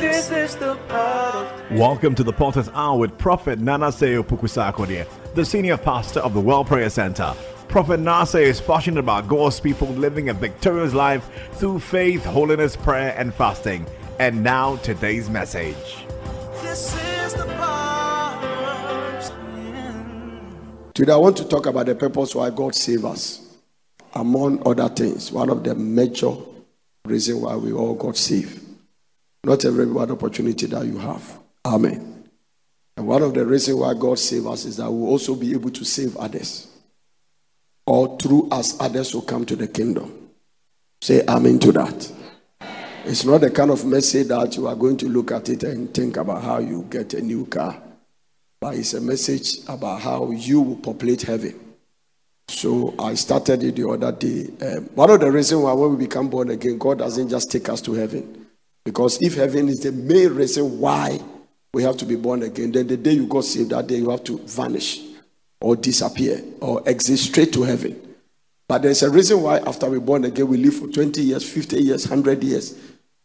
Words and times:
This 0.00 0.30
is 0.30 0.56
the 0.56 0.76
part 0.88 1.34
of 1.70 1.78
Welcome 1.78 2.14
to 2.14 2.24
the 2.24 2.32
Potter's 2.32 2.70
Hour 2.70 2.96
with 2.96 3.18
Prophet 3.18 3.58
Nana 3.58 3.88
Seo 3.88 4.22
Pukusakodia, 4.22 5.06
the 5.34 5.44
senior 5.44 5.76
pastor 5.76 6.20
of 6.20 6.32
the 6.32 6.40
Well 6.40 6.64
Prayer 6.64 6.88
Center. 6.88 7.34
Prophet 7.68 8.00
Nasa 8.00 8.40
is 8.40 8.62
passionate 8.62 9.00
about 9.00 9.28
God's 9.28 9.60
people 9.60 9.88
living 9.88 10.30
a 10.30 10.32
victorious 10.32 10.94
life 10.94 11.28
through 11.52 11.80
faith, 11.80 12.24
holiness, 12.24 12.76
prayer, 12.76 13.14
and 13.18 13.34
fasting. 13.34 13.84
And 14.18 14.42
now, 14.42 14.76
today's 14.76 15.28
message. 15.28 16.06
this 16.62 16.96
is 17.22 17.34
the 17.34 17.44
part. 17.58 18.42
Today, 20.94 21.12
I 21.12 21.16
want 21.16 21.36
to 21.36 21.44
talk 21.44 21.66
about 21.66 21.84
the 21.84 21.94
purpose 21.94 22.34
why 22.34 22.48
God 22.48 22.74
saved 22.74 23.04
us. 23.04 23.54
Among 24.14 24.66
other 24.66 24.88
things, 24.88 25.30
one 25.30 25.50
of 25.50 25.62
the 25.62 25.74
major 25.74 26.32
reasons 27.04 27.42
why 27.42 27.54
we 27.54 27.74
all 27.74 27.94
got 27.96 28.16
saved. 28.16 28.69
Not 29.44 29.64
every 29.64 29.86
one 29.86 30.10
opportunity 30.10 30.66
that 30.66 30.84
you 30.84 30.98
have. 30.98 31.38
Amen. 31.64 32.28
And 32.96 33.06
one 33.06 33.22
of 33.22 33.34
the 33.34 33.46
reasons 33.46 33.78
why 33.78 33.94
God 33.94 34.18
saved 34.18 34.46
us 34.46 34.64
is 34.64 34.76
that 34.76 34.90
we'll 34.90 35.08
also 35.08 35.34
be 35.34 35.52
able 35.52 35.70
to 35.70 35.84
save 35.84 36.16
others. 36.16 36.68
Or 37.86 38.18
through 38.18 38.48
us, 38.50 38.78
others 38.80 39.14
will 39.14 39.22
come 39.22 39.46
to 39.46 39.56
the 39.56 39.66
kingdom. 39.66 40.30
Say 41.00 41.24
amen 41.26 41.58
to 41.60 41.72
that. 41.72 42.12
It's 43.04 43.24
not 43.24 43.40
the 43.40 43.50
kind 43.50 43.70
of 43.70 43.84
message 43.86 44.28
that 44.28 44.56
you 44.56 44.66
are 44.66 44.76
going 44.76 44.98
to 44.98 45.08
look 45.08 45.32
at 45.32 45.48
it 45.48 45.62
and 45.62 45.92
think 45.92 46.18
about 46.18 46.42
how 46.44 46.58
you 46.58 46.86
get 46.90 47.14
a 47.14 47.22
new 47.22 47.46
car 47.46 47.80
but 48.60 48.74
it's 48.74 48.92
a 48.92 49.00
message 49.00 49.60
about 49.68 50.02
how 50.02 50.30
you 50.32 50.60
will 50.60 50.76
populate 50.76 51.22
heaven. 51.22 51.58
So 52.48 52.94
I 52.98 53.14
started 53.14 53.62
it 53.62 53.76
the 53.76 53.88
other 53.88 54.12
day. 54.12 54.50
Um, 54.60 54.84
one 54.94 55.08
of 55.08 55.20
the 55.20 55.32
reasons 55.32 55.62
why 55.62 55.72
when 55.72 55.92
we 55.92 56.04
become 56.04 56.28
born 56.28 56.50
again, 56.50 56.76
God 56.76 56.98
doesn't 56.98 57.30
just 57.30 57.50
take 57.50 57.70
us 57.70 57.80
to 57.82 57.94
heaven. 57.94 58.39
Because 58.84 59.20
if 59.20 59.34
heaven 59.34 59.68
is 59.68 59.80
the 59.80 59.92
main 59.92 60.34
reason 60.34 60.78
why 60.80 61.20
we 61.72 61.82
have 61.82 61.96
to 61.98 62.04
be 62.04 62.16
born 62.16 62.42
again, 62.42 62.72
then 62.72 62.86
the 62.86 62.96
day 62.96 63.12
you 63.12 63.26
got 63.26 63.44
saved, 63.44 63.70
that 63.70 63.86
day 63.86 63.96
you 63.96 64.10
have 64.10 64.24
to 64.24 64.38
vanish 64.38 65.00
or 65.60 65.76
disappear 65.76 66.42
or 66.60 66.82
exit 66.88 67.18
straight 67.18 67.52
to 67.52 67.62
heaven. 67.62 68.00
But 68.66 68.82
there's 68.82 69.02
a 69.02 69.10
reason 69.10 69.42
why 69.42 69.58
after 69.58 69.90
we're 69.90 70.00
born 70.00 70.24
again, 70.24 70.48
we 70.48 70.56
live 70.56 70.74
for 70.74 70.86
20 70.88 71.20
years, 71.22 71.48
50 71.48 71.80
years, 71.80 72.08
100 72.08 72.42
years. 72.42 72.76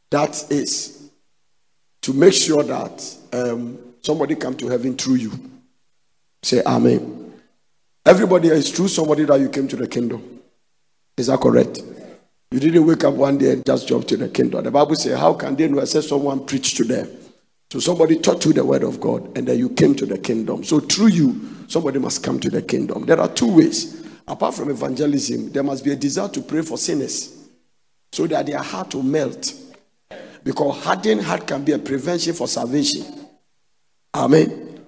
That 0.09 0.51
is 0.51 1.09
to 2.01 2.13
make 2.13 2.33
sure 2.33 2.63
that 2.63 3.15
um, 3.33 3.77
somebody 4.01 4.35
come 4.35 4.55
to 4.57 4.67
heaven 4.67 4.95
through 4.95 5.15
you. 5.15 5.31
Say 6.43 6.61
amen. 6.65 7.33
Everybody 8.05 8.49
is 8.49 8.71
through 8.71 8.89
somebody 8.89 9.23
that 9.25 9.39
you 9.39 9.49
came 9.49 9.67
to 9.67 9.75
the 9.75 9.87
kingdom. 9.87 10.41
Is 11.17 11.27
that 11.27 11.39
correct? 11.39 11.81
You 12.51 12.59
didn't 12.59 12.85
wake 12.85 13.03
up 13.03 13.15
one 13.15 13.37
day 13.37 13.53
and 13.53 13.65
just 13.65 13.87
jump 13.87 14.07
to 14.07 14.17
the 14.17 14.29
kingdom. 14.29 14.63
The 14.63 14.71
Bible 14.71 14.95
says, 14.95 15.19
How 15.19 15.33
can 15.33 15.55
they 15.55 15.67
know 15.67 15.79
except 15.79 16.05
someone 16.05 16.45
preached 16.45 16.77
to 16.77 16.83
them? 16.83 17.09
So 17.71 17.79
somebody 17.79 18.17
taught 18.19 18.45
you 18.45 18.53
the 18.53 18.63
word 18.63 18.83
of 18.83 18.99
God 18.99 19.37
and 19.37 19.47
then 19.47 19.57
you 19.57 19.69
came 19.69 19.95
to 19.95 20.05
the 20.05 20.17
kingdom. 20.17 20.63
So 20.63 20.79
through 20.79 21.07
you, 21.07 21.65
somebody 21.67 21.99
must 21.99 22.23
come 22.23 22.39
to 22.39 22.49
the 22.49 22.61
kingdom. 22.61 23.05
There 23.05 23.19
are 23.19 23.27
two 23.27 23.53
ways. 23.53 24.05
Apart 24.27 24.55
from 24.55 24.69
evangelism, 24.69 25.51
there 25.51 25.63
must 25.63 25.83
be 25.83 25.91
a 25.91 25.95
desire 25.95 26.29
to 26.29 26.41
pray 26.41 26.61
for 26.61 26.77
sinners 26.77 27.35
so 28.11 28.25
that 28.27 28.45
their 28.45 28.59
heart 28.59 28.95
will 28.95 29.03
melt. 29.03 29.53
Because 30.43 30.83
hardened 30.83 31.21
heart 31.21 31.45
can 31.47 31.63
be 31.63 31.73
a 31.73 31.79
prevention 31.79 32.33
for 32.33 32.47
salvation. 32.47 33.03
Amen. 34.13 34.79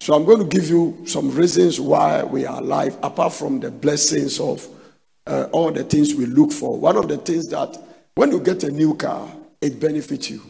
So 0.00 0.14
I'm 0.14 0.24
going 0.24 0.38
to 0.38 0.44
give 0.44 0.68
you 0.68 1.04
some 1.06 1.30
reasons 1.30 1.80
why 1.80 2.22
we 2.22 2.44
are 2.44 2.60
alive, 2.60 2.96
apart 3.02 3.32
from 3.32 3.60
the 3.60 3.70
blessings 3.70 4.38
of 4.38 4.68
uh, 5.26 5.48
all 5.52 5.70
the 5.70 5.84
things 5.84 6.14
we 6.14 6.26
look 6.26 6.52
for. 6.52 6.78
One 6.78 6.96
of 6.96 7.08
the 7.08 7.18
things 7.18 7.48
that 7.48 7.76
when 8.14 8.30
you 8.30 8.40
get 8.40 8.64
a 8.64 8.70
new 8.70 8.94
car, 8.94 9.28
it 9.60 9.80
benefits 9.80 10.30
you. 10.30 10.40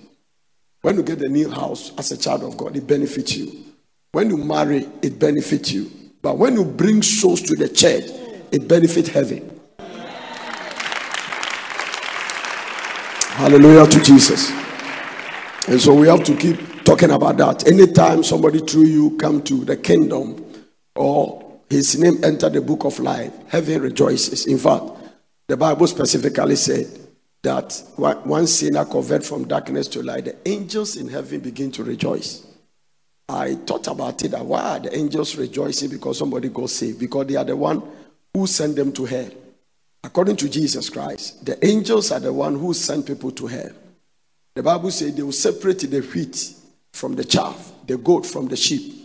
When 0.82 0.96
you 0.96 1.02
get 1.02 1.20
a 1.20 1.28
new 1.28 1.50
house 1.50 1.92
as 1.98 2.12
a 2.12 2.16
child 2.16 2.44
of 2.44 2.56
God, 2.56 2.76
it 2.76 2.86
benefits 2.86 3.36
you. 3.36 3.64
When 4.12 4.30
you 4.30 4.36
marry, 4.36 4.88
it 5.02 5.18
benefits 5.18 5.72
you. 5.72 5.90
But 6.22 6.38
when 6.38 6.54
you 6.54 6.64
bring 6.64 7.02
souls 7.02 7.42
to 7.42 7.56
the 7.56 7.68
church, 7.68 8.04
it 8.52 8.68
benefits 8.68 9.08
heaven. 9.08 9.60
Hallelujah 13.36 13.86
to 13.86 14.00
Jesus. 14.00 14.50
And 15.68 15.80
so 15.80 15.94
we 15.94 16.08
have 16.08 16.24
to 16.24 16.36
keep 16.36 16.84
talking 16.84 17.10
about 17.10 17.36
that. 17.38 17.68
Anytime 17.68 18.22
somebody 18.22 18.60
through 18.60 18.84
you 18.84 19.16
come 19.18 19.42
to 19.42 19.64
the 19.64 19.76
kingdom 19.76 20.44
or 20.94 21.45
his 21.68 21.98
name 21.98 22.22
enter 22.22 22.48
the 22.48 22.60
book 22.60 22.84
of 22.84 22.98
life, 23.00 23.32
heaven 23.48 23.82
rejoices. 23.82 24.46
In 24.46 24.58
fact, 24.58 24.84
the 25.48 25.56
Bible 25.56 25.86
specifically 25.86 26.56
said 26.56 26.86
that 27.42 27.82
one 27.96 28.46
sinner 28.46 28.84
convert 28.84 29.24
from 29.24 29.46
darkness 29.46 29.88
to 29.88 30.02
light, 30.02 30.24
the 30.24 30.48
angels 30.48 30.96
in 30.96 31.08
heaven 31.08 31.40
begin 31.40 31.70
to 31.72 31.84
rejoice. 31.84 32.46
I 33.28 33.54
thought 33.54 33.88
about 33.88 34.22
it. 34.22 34.32
Why 34.32 34.60
are 34.60 34.78
the 34.80 34.96
angels 34.96 35.36
rejoicing 35.36 35.90
because 35.90 36.18
somebody 36.18 36.48
got 36.48 36.70
saved? 36.70 37.00
Because 37.00 37.26
they 37.26 37.36
are 37.36 37.44
the 37.44 37.56
one 37.56 37.82
who 38.32 38.46
sent 38.46 38.76
them 38.76 38.92
to 38.92 39.04
hell. 39.04 39.30
According 40.04 40.36
to 40.36 40.48
Jesus 40.48 40.88
Christ, 40.88 41.44
the 41.44 41.64
angels 41.66 42.12
are 42.12 42.20
the 42.20 42.32
one 42.32 42.56
who 42.56 42.72
sent 42.72 43.06
people 43.06 43.32
to 43.32 43.46
hell. 43.48 43.70
The 44.54 44.62
Bible 44.62 44.92
says 44.92 45.14
they 45.14 45.22
will 45.22 45.32
separate 45.32 45.80
the 45.80 46.00
wheat 46.00 46.54
from 46.92 47.14
the 47.14 47.24
chaff, 47.24 47.72
the 47.86 47.96
goat 47.96 48.24
from 48.24 48.46
the 48.46 48.56
sheep, 48.56 48.95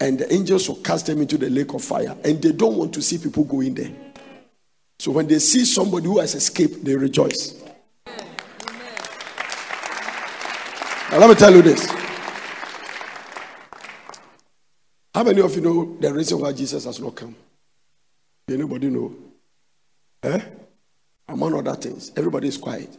and 0.00 0.18
the 0.18 0.32
angels 0.32 0.68
will 0.68 0.76
cast 0.76 1.06
them 1.06 1.20
into 1.20 1.36
the 1.36 1.50
lake 1.50 1.74
of 1.74 1.82
fire. 1.82 2.16
And 2.24 2.40
they 2.40 2.52
don't 2.52 2.76
want 2.76 2.92
to 2.94 3.02
see 3.02 3.18
people 3.18 3.44
go 3.44 3.60
in 3.60 3.74
there. 3.74 3.90
So 4.98 5.12
when 5.12 5.26
they 5.26 5.38
see 5.38 5.64
somebody 5.64 6.06
who 6.06 6.18
has 6.18 6.34
escaped, 6.34 6.84
they 6.84 6.94
rejoice. 6.94 7.62
Now 11.10 11.18
let 11.18 11.28
me 11.30 11.34
tell 11.34 11.52
you 11.52 11.62
this. 11.62 11.86
How 15.14 15.24
many 15.24 15.40
of 15.40 15.54
you 15.54 15.62
know 15.62 15.96
the 15.98 16.12
reason 16.12 16.38
why 16.38 16.52
Jesus 16.52 16.84
has 16.84 17.00
not 17.00 17.14
come? 17.14 17.34
Anybody 18.48 18.88
know? 18.88 19.14
Eh? 20.22 20.40
Among 21.28 21.54
other 21.54 21.74
things, 21.74 22.12
everybody 22.16 22.48
is 22.48 22.56
quiet. 22.56 22.96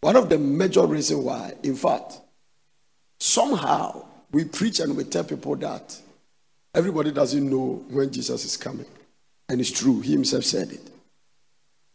One 0.00 0.16
of 0.16 0.28
the 0.28 0.38
major 0.38 0.86
reasons 0.86 1.20
why, 1.24 1.54
in 1.62 1.76
fact, 1.76 2.20
somehow 3.18 4.04
we 4.34 4.44
preach 4.44 4.80
and 4.80 4.96
we 4.96 5.04
tell 5.04 5.22
people 5.22 5.54
that 5.54 5.96
everybody 6.74 7.12
doesn't 7.12 7.48
know 7.48 7.84
when 7.88 8.10
Jesus 8.10 8.44
is 8.44 8.56
coming. 8.56 8.86
And 9.48 9.60
it's 9.60 9.70
true, 9.70 10.00
he 10.00 10.10
himself 10.10 10.42
said 10.44 10.72
it. 10.72 10.90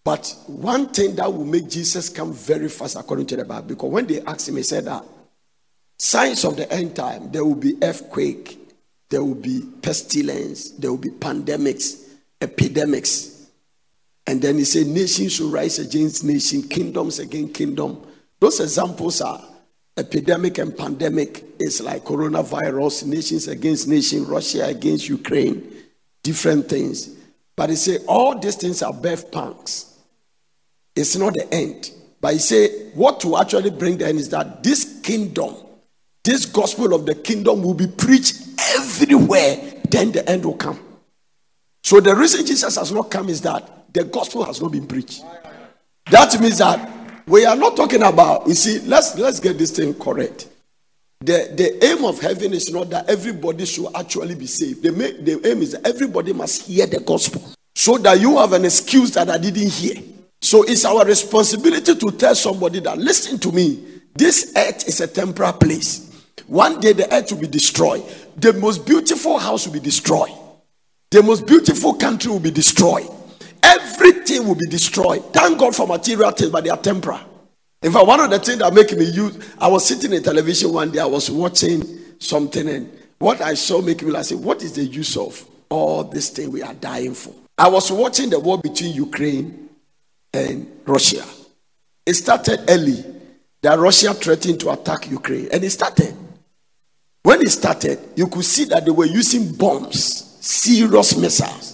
But 0.06 0.34
one 0.48 0.88
thing 0.88 1.16
that 1.18 1.32
will 1.32 1.44
make 1.44 1.70
Jesus 1.70 2.08
come 2.08 2.32
very 2.32 2.70
fast, 2.70 2.96
according 2.96 3.26
to 3.28 3.36
the 3.36 3.44
Bible, 3.44 3.68
because 3.68 3.92
when 3.92 4.08
they 4.08 4.22
asked 4.22 4.48
him, 4.48 4.56
he 4.56 4.64
said 4.64 4.86
that 4.86 5.04
signs 5.98 6.46
of 6.46 6.56
the 6.56 6.72
end 6.72 6.96
time, 6.96 7.30
there 7.30 7.44
will 7.44 7.56
be 7.56 7.76
earthquake, 7.84 8.58
there 9.10 9.22
will 9.22 9.36
be 9.36 9.62
pestilence, 9.82 10.70
there 10.72 10.92
will 10.92 10.98
be 10.98 11.10
pandemics, 11.10 12.08
epidemics. 12.40 13.50
And 14.26 14.42
then 14.42 14.58
he 14.58 14.64
said, 14.64 14.88
nations 14.88 15.42
will 15.42 15.50
rise 15.50 15.78
against 15.78 16.24
nation, 16.24 16.64
kingdoms 16.64 17.20
against 17.20 17.54
kingdom. 17.56 18.02
Those 18.40 18.62
examples 18.62 19.20
are 19.20 19.44
epidemic 20.00 20.58
and 20.58 20.76
pandemic. 20.76 21.44
is 21.60 21.82
like 21.82 22.04
coronavirus, 22.06 23.06
nations 23.06 23.48
against 23.48 23.88
nation, 23.88 24.26
Russia 24.26 24.66
against 24.66 25.10
Ukraine, 25.10 25.72
different 26.24 26.70
things. 26.70 27.16
But 27.56 27.70
he 27.70 27.76
said, 27.76 28.02
all 28.08 28.40
these 28.40 28.56
things 28.56 28.82
are 28.82 28.94
birth 28.94 29.32
pangs. 29.32 29.98
It's 30.96 31.16
not 31.18 31.34
the 31.34 31.54
end. 31.54 31.92
But 32.22 32.34
he 32.34 32.40
said, 32.40 32.92
what 32.94 33.24
will 33.24 33.38
actually 33.38 33.72
bring 33.72 33.98
the 33.98 34.08
end 34.08 34.20
is 34.20 34.30
that 34.30 34.64
this 34.64 35.02
kingdom, 35.04 35.56
this 36.24 36.46
gospel 36.46 36.94
of 36.94 37.06
the 37.06 37.16
kingdom 37.16 37.62
will 37.62 37.74
be 37.74 37.88
preached 37.88 38.42
everywhere, 38.76 39.58
then 39.90 40.12
the 40.12 40.28
end 40.30 40.46
will 40.46 40.56
come. 40.56 40.80
So 41.84 42.00
the 42.00 42.16
reason 42.16 42.46
Jesus 42.46 42.76
has 42.76 42.92
not 42.92 43.10
come 43.10 43.30
is 43.30 43.42
that 43.42 43.94
the 43.94 44.04
gospel 44.04 44.44
has 44.44 44.62
not 44.62 44.72
been 44.72 44.88
preached. 44.88 45.24
That 46.12 46.40
means 46.40 46.60
that 46.60 46.99
we 47.30 47.46
are 47.46 47.56
not 47.56 47.78
talking 47.78 48.02
about, 48.02 48.48
you 48.48 48.56
see, 48.56 48.80
let's 48.80 49.18
let's 49.18 49.40
get 49.40 49.58
this 49.58 49.72
thing 49.72 49.94
correct. 49.94 50.48
The, 51.22 51.52
the 51.56 51.86
aim 51.86 52.06
of 52.06 52.20
heaven 52.20 52.54
is 52.54 52.72
not 52.72 52.90
that 52.92 53.10
everybody 53.10 53.66
should 53.66 53.94
actually 53.94 54.36
be 54.36 54.48
saved. 54.48 54.82
The, 54.84 54.92
the 54.92 55.52
aim 55.52 55.62
is 55.62 55.76
everybody 55.84 56.32
must 56.34 56.64
hear 56.64 56.88
the 56.88 57.02
gospel 57.02 57.44
so 57.76 57.98
that 57.98 58.20
you 58.22 58.38
have 58.38 58.54
an 58.54 58.64
excuse 58.64 59.12
that 59.12 59.30
I 59.30 59.38
didn't 59.38 59.70
hear. 59.70 60.02
So 60.42 60.64
it's 60.64 60.86
our 60.86 61.06
responsibility 61.06 61.96
to 61.96 62.12
tell 62.12 62.34
somebody 62.36 62.80
that, 62.80 62.98
listen 62.98 63.38
to 63.40 63.52
me, 63.52 63.84
this 64.16 64.54
earth 64.56 64.88
is 64.88 65.02
a 65.02 65.08
temporal 65.08 65.54
place. 65.54 66.10
One 66.48 66.80
day 66.80 66.94
the 66.94 67.14
earth 67.14 67.34
will 67.34 67.40
be 67.42 67.48
destroyed. 67.48 68.04
The 68.38 68.54
most 68.54 68.86
beautiful 68.86 69.38
house 69.38 69.68
will 69.68 69.74
be 69.74 69.82
destroyed. 69.82 70.32
The 71.12 71.22
most 71.22 71.46
beautiful 71.46 71.96
country 71.96 72.32
will 72.32 72.40
be 72.40 72.52
destroyed. 72.52 73.10
Everything 73.64 74.48
will 74.48 74.56
be 74.56 74.68
destroyed. 74.68 75.24
Thank 75.34 75.60
God 75.60 75.76
for 75.76 75.88
material 75.88 76.32
things, 76.32 76.52
but 76.52 76.64
they 76.64 76.70
are 76.70 76.78
temporal. 76.78 77.20
In 77.82 77.92
fact, 77.92 78.08
one 78.08 78.20
of 78.20 78.30
the 78.30 78.40
things 78.40 78.60
that 78.60 78.74
make 78.74 78.92
me 78.98 79.06
use, 79.06 79.38
I 79.58 79.68
was 79.68 79.86
sitting 79.86 80.14
in 80.14 80.22
television 80.24 80.74
one 80.74 80.92
day, 80.92 81.00
I 81.00 81.06
was 81.06 81.32
watching 81.32 81.84
something, 82.20 82.68
and 82.68 82.92
what 83.20 83.42
I 83.42 83.54
saw 83.54 83.82
make 83.82 84.02
me 84.04 84.12
like, 84.12 84.26
say, 84.26 84.36
what 84.36 84.62
is 84.64 84.74
the 84.74 84.84
use 84.84 85.16
of 85.16 85.46
all 85.70 86.04
this 86.04 86.30
thing 86.30 86.52
we 86.52 86.62
are 86.62 86.74
dying 86.74 87.14
for? 87.14 87.34
I 87.58 87.70
was 87.70 87.92
watching 87.92 88.30
the 88.30 88.40
war 88.40 88.58
between 88.58 88.94
Ukraine 88.94 89.70
and 90.34 90.70
Russia. 90.86 91.24
It 92.06 92.14
started 92.16 92.62
early. 92.70 93.04
that 93.62 93.78
Russia 93.78 94.14
threatened 94.14 94.60
to 94.62 94.72
attack 94.72 95.10
Ukraine, 95.10 95.50
and 95.52 95.64
it 95.64 95.70
started. 95.70 96.16
When 97.24 97.42
it 97.42 97.50
started, 97.50 98.00
you 98.16 98.28
could 98.28 98.46
see 98.46 98.66
that 98.66 98.86
they 98.86 98.92
were 98.92 99.06
using 99.06 99.54
bombs, 99.54 100.38
serious 100.40 101.18
missiles. 101.18 101.69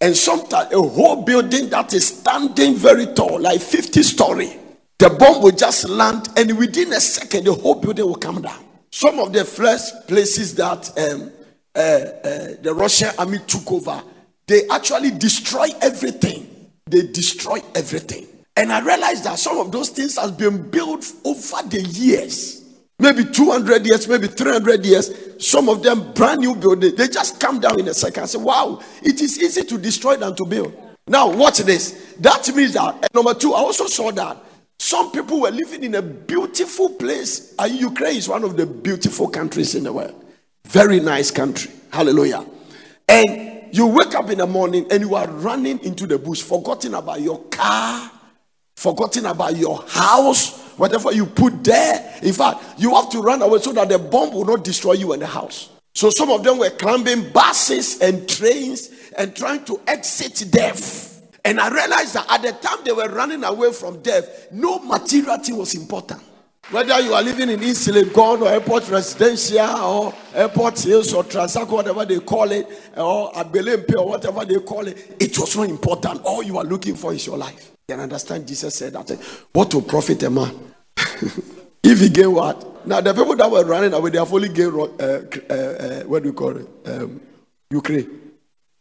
And 0.00 0.16
sometimes 0.16 0.72
a 0.72 0.80
whole 0.80 1.22
building 1.22 1.68
that 1.70 1.92
is 1.92 2.06
standing 2.18 2.74
very 2.74 3.06
tall, 3.06 3.38
like 3.40 3.60
50 3.60 4.02
story, 4.02 4.56
the 4.98 5.10
bomb 5.10 5.42
will 5.42 5.50
just 5.52 5.88
land, 5.88 6.28
and 6.36 6.58
within 6.58 6.92
a 6.92 7.00
second, 7.00 7.44
the 7.44 7.52
whole 7.52 7.74
building 7.74 8.06
will 8.06 8.16
come 8.16 8.40
down. 8.42 8.64
Some 8.90 9.18
of 9.18 9.32
the 9.32 9.44
first 9.44 10.08
places 10.08 10.54
that 10.56 10.90
um, 10.98 11.30
uh, 11.74 11.78
uh, 11.78 12.48
the 12.62 12.74
Russian 12.74 13.10
army 13.18 13.38
took 13.46 13.70
over, 13.70 14.02
they 14.46 14.66
actually 14.68 15.10
destroy 15.12 15.68
everything. 15.80 16.70
They 16.86 17.06
destroy 17.06 17.60
everything. 17.74 18.26
And 18.56 18.72
I 18.72 18.80
realized 18.80 19.24
that 19.24 19.38
some 19.38 19.58
of 19.58 19.70
those 19.70 19.90
things 19.90 20.18
has 20.18 20.32
been 20.32 20.70
built 20.70 21.04
over 21.24 21.68
the 21.68 21.82
years. 21.82 22.59
Maybe 23.00 23.24
200 23.24 23.86
years, 23.86 24.06
maybe 24.06 24.26
300 24.26 24.84
years. 24.84 25.10
Some 25.38 25.70
of 25.70 25.82
them 25.82 26.12
brand 26.12 26.40
new 26.40 26.54
buildings. 26.54 26.94
They 26.94 27.08
just 27.08 27.40
come 27.40 27.58
down 27.58 27.80
in 27.80 27.88
a 27.88 27.94
second 27.94 28.28
say, 28.28 28.38
wow, 28.38 28.80
it 29.02 29.20
is 29.20 29.42
easy 29.42 29.64
to 29.64 29.78
destroy 29.78 30.16
than 30.16 30.36
to 30.36 30.44
build. 30.44 30.74
Now, 31.06 31.34
watch 31.34 31.58
this. 31.58 32.14
That 32.20 32.54
means 32.54 32.74
that, 32.74 33.12
number 33.14 33.32
two, 33.34 33.54
I 33.54 33.58
also 33.58 33.86
saw 33.86 34.10
that 34.12 34.36
some 34.78 35.10
people 35.12 35.40
were 35.40 35.50
living 35.50 35.82
in 35.82 35.94
a 35.94 36.02
beautiful 36.02 36.90
place. 36.90 37.54
And 37.58 37.72
Ukraine 37.72 38.16
is 38.16 38.28
one 38.28 38.44
of 38.44 38.56
the 38.56 38.66
beautiful 38.66 39.28
countries 39.28 39.74
in 39.74 39.84
the 39.84 39.92
world. 39.92 40.14
Very 40.66 41.00
nice 41.00 41.30
country. 41.30 41.70
Hallelujah. 41.90 42.44
And 43.08 43.74
you 43.74 43.86
wake 43.86 44.14
up 44.14 44.30
in 44.30 44.38
the 44.38 44.46
morning 44.46 44.86
and 44.90 45.00
you 45.00 45.14
are 45.14 45.28
running 45.28 45.82
into 45.84 46.06
the 46.06 46.18
bush, 46.18 46.42
forgetting 46.42 46.94
about 46.94 47.22
your 47.22 47.42
car, 47.44 48.10
forgetting 48.76 49.24
about 49.24 49.56
your 49.56 49.82
house, 49.88 50.59
whatever 50.80 51.12
you 51.12 51.26
put 51.26 51.62
there. 51.62 52.18
In 52.22 52.32
fact, 52.32 52.64
you 52.78 52.94
have 52.94 53.10
to 53.10 53.20
run 53.20 53.42
away 53.42 53.58
so 53.58 53.70
that 53.72 53.90
the 53.90 53.98
bomb 53.98 54.32
will 54.32 54.46
not 54.46 54.64
destroy 54.64 54.94
you 54.94 55.12
and 55.12 55.20
the 55.20 55.26
house. 55.26 55.68
So 55.94 56.08
some 56.08 56.30
of 56.30 56.42
them 56.42 56.56
were 56.56 56.70
climbing 56.70 57.30
buses 57.32 58.00
and 58.00 58.26
trains 58.26 58.90
and 59.18 59.36
trying 59.36 59.64
to 59.66 59.78
exit 59.86 60.50
death. 60.50 61.22
And 61.44 61.60
I 61.60 61.68
realized 61.68 62.14
that 62.14 62.26
at 62.30 62.42
the 62.42 62.52
time 62.52 62.78
they 62.84 62.92
were 62.92 63.08
running 63.08 63.44
away 63.44 63.72
from 63.72 64.00
death, 64.00 64.48
no 64.52 64.78
material 64.78 65.36
thing 65.36 65.58
was 65.58 65.74
important. 65.74 66.22
Whether 66.70 66.98
you 67.00 67.12
are 67.12 67.22
living 67.22 67.50
in 67.50 67.62
East 67.62 67.88
Legon 67.88 68.40
or 68.40 68.48
Airport 68.48 68.88
Residential 68.88 69.58
or 69.58 70.14
Airport 70.34 70.78
Hills 70.80 71.12
or 71.12 71.24
Trasacco, 71.24 71.72
whatever 71.72 72.06
they 72.06 72.20
call 72.20 72.50
it, 72.52 72.66
or 72.96 73.32
Abelemkpe 73.32 73.96
or 73.96 74.08
whatever 74.08 74.44
they 74.46 74.60
call 74.60 74.86
it, 74.86 75.16
it 75.20 75.38
was 75.38 75.56
not 75.56 75.68
important. 75.68 76.22
All 76.24 76.42
you 76.42 76.56
are 76.56 76.64
looking 76.64 76.94
for 76.94 77.12
is 77.12 77.26
your 77.26 77.36
life. 77.36 77.72
Can 77.90 77.98
understand 77.98 78.46
Jesus 78.46 78.72
said 78.76 78.92
that. 78.92 79.10
What 79.52 79.74
will 79.74 79.82
profit 79.82 80.22
a 80.22 80.30
man? 80.30 80.54
if 81.82 81.98
he 81.98 82.08
gain 82.08 82.30
what? 82.32 82.86
Now, 82.86 83.00
the 83.00 83.12
people 83.12 83.34
that 83.34 83.50
were 83.50 83.64
running 83.64 83.92
away, 83.92 84.10
they 84.10 84.18
have 84.18 84.32
only 84.32 84.48
gained, 84.48 84.74
uh, 84.74 84.84
uh, 85.02 85.54
uh, 85.54 86.02
what 86.04 86.22
do 86.22 86.28
you 86.28 86.32
call 86.32 86.56
it? 86.56 86.68
Um, 86.86 87.20
Ukraine. 87.68 88.08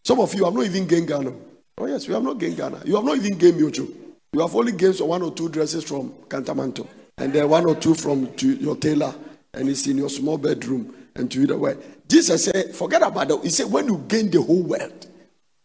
Some 0.06 0.19
of 0.19 0.31
you 0.35 0.45
have 0.45 0.53
not 0.53 0.63
even 0.65 0.85
gained 0.85 1.07
Ghana. 1.07 1.33
Oh, 1.79 1.88
yes, 1.88 2.07
you 2.07 2.13
have 2.13 2.21
not 2.21 2.38
gained 2.38 2.57
Ghana. 2.57 2.83
You 2.85 2.97
have 2.97 3.03
not 3.03 3.17
even 3.17 3.35
gained 3.35 3.57
Mutual. 3.57 3.88
You 4.31 4.41
have 4.41 4.56
only 4.56 4.73
gained 4.73 5.00
one 5.00 5.23
or 5.23 5.31
two 5.33 5.50
dresses 5.50 5.83
from 5.83 6.12
Kantamanto, 6.27 6.85
and 7.17 7.33
then 7.33 7.50
one 7.50 7.65
or 7.65 7.73
two 7.73 7.95
from 7.95 8.29
your 8.38 8.75
tailor, 8.75 9.15
and 9.55 9.69
it's 9.69 9.88
in 9.88 9.97
your 9.97 10.09
small 10.12 10.38
bedroom 10.38 10.94
and 11.15 11.31
to 11.31 11.47
the 11.47 11.57
world. 11.57 11.83
Jesus 12.07 12.45
said, 12.45 12.75
forget 12.75 13.01
about 13.01 13.27
that. 13.27 13.41
He 13.41 13.50
said, 13.50 13.71
when 13.71 13.88
you 13.88 14.05
gain 14.07 14.29
the 14.29 14.39
whole 14.39 14.62
world, 14.62 15.07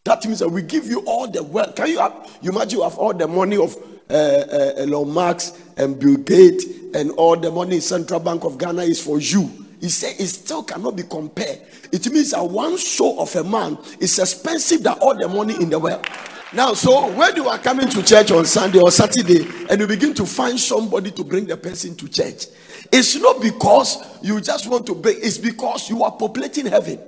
that 0.05 0.25
means 0.27 0.39
that 0.41 0.49
we 0.49 0.61
give 0.62 0.87
you 0.87 1.01
all 1.06 1.27
the 1.27 1.43
wealth. 1.43 1.75
Can 1.75 1.89
you 1.89 1.99
have, 1.99 2.39
you 2.43 2.51
imagine 2.51 2.79
you 2.79 2.85
have 2.85 2.99
all 2.99 3.15
the 3.15 3.27
money 3.27 3.56
of 3.56 3.75
uh, 4.11 4.12
uh, 4.15 4.73
Elon 4.77 5.11
Musk 5.11 5.56
and 5.79 5.99
Bill 5.99 6.19
Gates 6.19 6.67
and 6.95 7.11
all 7.12 7.37
the 7.37 7.51
money 7.51 7.81
Central 7.81 8.21
Bank 8.21 8.45
of 8.45 8.59
Ghana 8.59 8.83
is 8.83 9.03
for 9.03 9.19
you. 9.19 9.51
He 9.81 9.89
said 9.89 10.15
it 10.19 10.27
still 10.27 10.62
cannot 10.62 10.97
be 10.97 11.05
compared. 11.05 11.61
It 11.91 12.11
means 12.12 12.33
that 12.33 12.45
one 12.45 12.77
soul 12.77 13.21
of 13.21 13.35
a 13.37 13.45
man 13.45 13.79
is 13.99 14.19
expensive 14.19 14.83
than 14.83 14.95
all 15.01 15.17
the 15.17 15.27
money 15.29 15.55
in 15.55 15.71
the 15.71 15.79
world. 15.79 16.07
Now, 16.53 16.75
so 16.75 17.11
when 17.15 17.35
you 17.37 17.49
are 17.49 17.59
coming 17.59 17.89
to 17.89 18.03
church 18.03 18.31
on 18.31 18.45
Sunday 18.45 18.79
or 18.79 18.91
Saturday 18.91 19.47
and 19.69 19.81
you 19.81 19.87
begin 19.87 20.15
to 20.15 20.27
find 20.27 20.61
somebody 20.61 21.11
to 21.12 21.25
bring 21.25 21.47
the 21.47 21.57
person 21.57 21.97
to 21.97 22.09
church, 22.09 22.47
it's 22.93 23.17
not 23.17 23.41
because 23.41 23.99
you 24.23 24.41
just 24.41 24.69
want 24.69 24.87
to 24.87 24.95
bring, 24.95 25.17
it's 25.19 25.39
because 25.39 25.89
you 25.91 26.05
are 26.05 26.12
populating 26.12 26.67
heaven. 26.67 26.99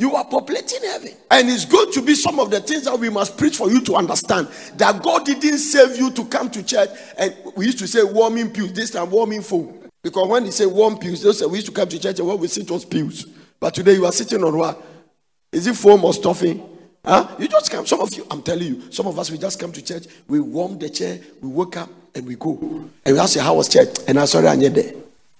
You 0.00 0.14
are 0.14 0.24
populating 0.24 0.80
heaven. 0.84 1.10
And 1.28 1.48
it's 1.48 1.64
going 1.64 1.90
to 1.90 2.02
be 2.02 2.14
some 2.14 2.38
of 2.38 2.52
the 2.52 2.60
things 2.60 2.84
that 2.84 2.96
we 2.96 3.10
must 3.10 3.36
preach 3.36 3.56
for 3.56 3.68
you 3.68 3.80
to 3.80 3.96
understand 3.96 4.46
that 4.76 5.02
God 5.02 5.26
didn't 5.26 5.58
save 5.58 5.96
you 5.96 6.12
to 6.12 6.24
come 6.26 6.48
to 6.50 6.62
church. 6.62 6.90
And 7.18 7.34
we 7.56 7.66
used 7.66 7.80
to 7.80 7.88
say 7.88 8.04
warming 8.04 8.52
pews, 8.52 8.72
this 8.72 8.90
time 8.90 9.10
warming 9.10 9.42
foam. 9.42 9.76
Because 10.00 10.28
when 10.28 10.44
they 10.44 10.52
say 10.52 10.66
warm 10.66 10.98
pews, 10.98 11.22
they 11.22 11.32
say 11.32 11.46
we 11.46 11.56
used 11.56 11.66
to 11.66 11.72
come 11.72 11.88
to 11.88 11.98
church 11.98 12.20
and 12.20 12.28
what 12.28 12.38
we 12.38 12.46
sit 12.46 12.70
was 12.70 12.84
pews. 12.84 13.26
But 13.58 13.74
today 13.74 13.94
you 13.94 14.06
are 14.06 14.12
sitting 14.12 14.44
on 14.44 14.56
what? 14.56 14.80
Is 15.50 15.66
it 15.66 15.74
foam 15.74 16.04
or 16.04 16.14
stuffing? 16.14 16.62
Huh? 17.04 17.26
You 17.36 17.48
just 17.48 17.68
come. 17.72 17.84
Some 17.84 18.00
of 18.00 18.14
you, 18.14 18.24
I'm 18.30 18.42
telling 18.42 18.66
you, 18.68 18.92
some 18.92 19.08
of 19.08 19.18
us, 19.18 19.32
we 19.32 19.38
just 19.38 19.58
come 19.58 19.72
to 19.72 19.82
church, 19.82 20.04
we 20.28 20.38
warm 20.38 20.78
the 20.78 20.90
chair, 20.90 21.18
we 21.40 21.48
wake 21.48 21.76
up, 21.76 21.90
and 22.14 22.24
we 22.24 22.36
go. 22.36 22.56
And 23.04 23.14
we 23.14 23.18
ask 23.18 23.34
you, 23.34 23.40
how 23.40 23.54
was 23.54 23.68
church? 23.68 23.96
And 24.06 24.20
I'm 24.20 24.28
sorry, 24.28 24.46
I'm 24.46 24.60
there. 24.60 24.92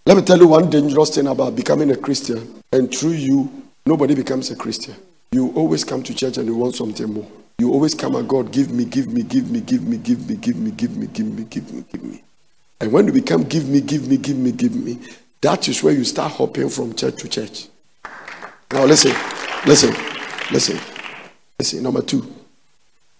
Let 0.04 0.16
me 0.16 0.22
tell 0.24 0.38
you 0.38 0.48
one 0.48 0.68
dangerous 0.68 1.14
thing 1.14 1.28
about 1.28 1.54
becoming 1.54 1.92
a 1.92 1.96
Christian. 1.96 2.60
And 2.72 2.92
through 2.92 3.12
you, 3.12 3.67
nobody 3.88 4.14
becomes 4.14 4.50
a 4.50 4.56
Christian. 4.56 4.94
You 5.32 5.52
always 5.56 5.82
come 5.82 6.02
to 6.02 6.14
church 6.14 6.36
and 6.36 6.46
you 6.46 6.54
want 6.54 6.74
something 6.74 7.12
more. 7.12 7.26
You 7.58 7.72
always 7.72 7.94
come 7.94 8.14
and 8.14 8.28
God, 8.28 8.52
give 8.52 8.70
me, 8.70 8.84
give 8.84 9.08
me, 9.08 9.22
give 9.22 9.50
me, 9.50 9.60
give 9.60 9.82
me, 9.82 9.96
give 9.96 10.28
me, 10.28 10.36
give 10.36 10.56
me, 10.56 10.70
give 10.70 10.96
me, 10.96 11.06
give 11.06 11.26
me, 11.26 11.44
give 11.44 11.72
me, 11.72 11.84
give 11.90 12.02
me. 12.04 12.22
And 12.80 12.92
when 12.92 13.06
you 13.06 13.12
become 13.12 13.42
give 13.42 13.68
me, 13.68 13.80
give 13.80 14.06
me, 14.06 14.16
give 14.16 14.36
me, 14.36 14.52
give 14.52 14.74
me, 14.76 14.98
that 15.40 15.68
is 15.68 15.82
where 15.82 15.92
you 15.92 16.04
start 16.04 16.32
hopping 16.32 16.68
from 16.68 16.94
church 16.94 17.16
to 17.16 17.28
church. 17.28 17.68
Now 18.70 18.84
listen, 18.84 19.12
listen, 19.66 19.94
listen. 20.52 20.78
Listen, 21.58 21.82
number 21.82 22.02
two, 22.02 22.32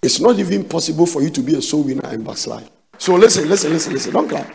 it's 0.00 0.20
not 0.20 0.38
even 0.38 0.62
possible 0.68 1.06
for 1.06 1.22
you 1.22 1.30
to 1.30 1.40
be 1.40 1.56
a 1.56 1.62
soul 1.62 1.82
winner 1.82 2.06
and 2.06 2.24
backslide. 2.24 2.70
So 2.98 3.16
listen, 3.16 3.48
listen, 3.48 3.72
listen, 3.72 3.92
listen. 3.92 4.12
Don't 4.12 4.28
clap. 4.28 4.48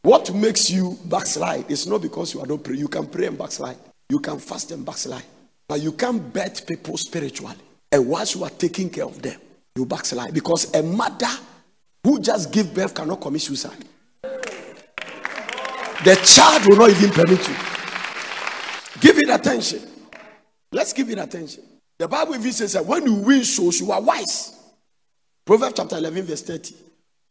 What 0.00 0.32
makes 0.32 0.70
you 0.70 0.96
backslide 1.04 1.70
is 1.70 1.86
not 1.86 2.00
because 2.00 2.32
you 2.32 2.40
are 2.40 2.46
not 2.46 2.64
praying. 2.64 2.80
You 2.80 2.88
can 2.88 3.06
pray 3.06 3.26
and 3.26 3.36
backslide. 3.36 3.76
You 4.08 4.20
can 4.20 4.38
fast 4.38 4.70
and 4.70 4.86
backslide. 4.86 5.24
But 5.68 5.80
you 5.80 5.92
can't 5.92 6.32
bet 6.32 6.62
people 6.66 6.96
spiritually. 6.96 7.56
And 7.90 8.08
once 8.08 8.34
you 8.34 8.44
are 8.44 8.50
taking 8.50 8.90
care 8.90 9.04
of 9.04 9.20
them, 9.20 9.40
you 9.74 9.86
backslide. 9.86 10.32
Because 10.34 10.72
a 10.74 10.82
mother 10.82 11.30
who 12.04 12.20
just 12.20 12.52
gave 12.52 12.72
birth 12.74 12.94
cannot 12.94 13.20
commit 13.20 13.42
suicide. 13.42 13.84
The 14.22 16.14
child 16.24 16.66
will 16.66 16.76
not 16.76 16.90
even 16.90 17.10
permit 17.10 17.48
you. 17.48 17.54
Give 19.00 19.18
it 19.18 19.28
attention. 19.28 19.80
Let's 20.72 20.92
give 20.92 21.10
it 21.10 21.18
attention. 21.18 21.64
The 21.98 22.06
Bible 22.06 22.34
even 22.34 22.52
says 22.52 22.74
that 22.74 22.84
when 22.84 23.06
you 23.06 23.14
win 23.14 23.44
souls, 23.44 23.80
you 23.80 23.90
are 23.90 24.00
wise. 24.00 24.52
Proverbs 25.44 25.74
chapter 25.76 25.96
11, 25.96 26.24
verse 26.24 26.42
30. 26.42 26.74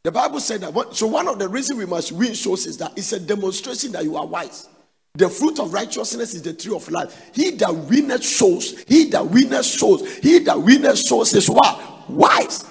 The 0.04 0.12
Bible 0.12 0.40
said 0.40 0.62
that. 0.62 0.96
so, 0.96 1.08
one 1.08 1.28
of 1.28 1.40
the 1.40 1.48
reasons 1.48 1.80
we 1.80 1.86
must 1.86 2.12
win 2.12 2.36
souls 2.36 2.66
is 2.66 2.78
that 2.78 2.94
it's 2.98 3.12
a 3.12 3.20
demonstration 3.20 3.92
that 3.94 4.04
you 4.04 4.16
are 4.16 4.26
wise. 4.26 4.68
The 5.16 5.30
fruit 5.30 5.60
of 5.60 5.74
righteousness 5.74 6.34
is 6.34 6.42
the 6.42 6.54
tree 6.54 6.76
of 6.76 6.90
life. 6.92 7.32
He 7.34 7.52
that 7.52 7.74
winneth 7.74 8.24
souls, 8.24 8.84
he 8.84 9.06
that 9.10 9.26
winneth 9.26 9.66
souls, 9.66 10.18
he 10.18 10.40
that 10.40 10.62
winneth 10.62 11.00
souls 11.00 11.34
is 11.34 11.50
what? 11.50 12.10
Wise. 12.10 12.66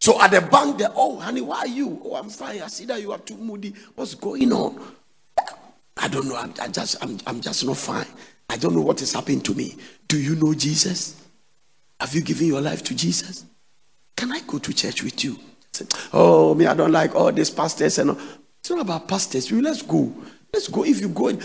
So 0.00 0.20
at 0.22 0.30
the 0.30 0.40
bank, 0.40 0.78
they 0.78 0.86
oh, 0.94 1.18
honey, 1.18 1.42
why 1.42 1.58
are 1.58 1.66
you? 1.66 2.00
Oh, 2.04 2.16
I'm 2.16 2.30
fine. 2.30 2.62
I 2.62 2.68
see 2.68 2.86
that 2.86 3.02
you 3.02 3.12
are 3.12 3.18
too 3.18 3.36
moody. 3.36 3.74
What's 3.94 4.14
going 4.14 4.50
on? 4.52 4.80
I 5.98 6.08
don't 6.08 6.26
know. 6.26 6.36
I'm, 6.36 6.54
I 6.60 6.68
just, 6.68 6.96
I'm, 7.02 7.18
I'm 7.26 7.42
just 7.42 7.64
not 7.66 7.76
fine. 7.76 8.06
I 8.48 8.56
don't 8.56 8.74
know 8.74 8.80
what 8.80 9.02
is 9.02 9.12
happening 9.12 9.42
to 9.42 9.54
me. 9.54 9.76
Do 10.08 10.18
you 10.18 10.36
know 10.36 10.54
Jesus? 10.54 11.22
Have 12.00 12.14
you 12.14 12.22
given 12.22 12.46
your 12.46 12.62
life 12.62 12.82
to 12.84 12.94
Jesus? 12.94 13.44
Can 14.16 14.32
I 14.32 14.40
go 14.40 14.58
to 14.58 14.72
church 14.72 15.02
with 15.02 15.22
you? 15.22 15.38
Oh, 16.12 16.54
me, 16.54 16.66
I 16.66 16.74
don't 16.74 16.92
like 16.92 17.14
all 17.14 17.30
these 17.30 17.50
pastors 17.50 17.98
and 17.98 18.10
all. 18.10 18.18
It's 18.60 18.70
not 18.70 18.80
about 18.80 19.08
pastors. 19.08 19.52
Let's 19.52 19.82
go. 19.82 20.12
Let's 20.52 20.68
go. 20.68 20.84
If 20.84 21.00
you 21.00 21.08
go, 21.08 21.28
in, 21.28 21.42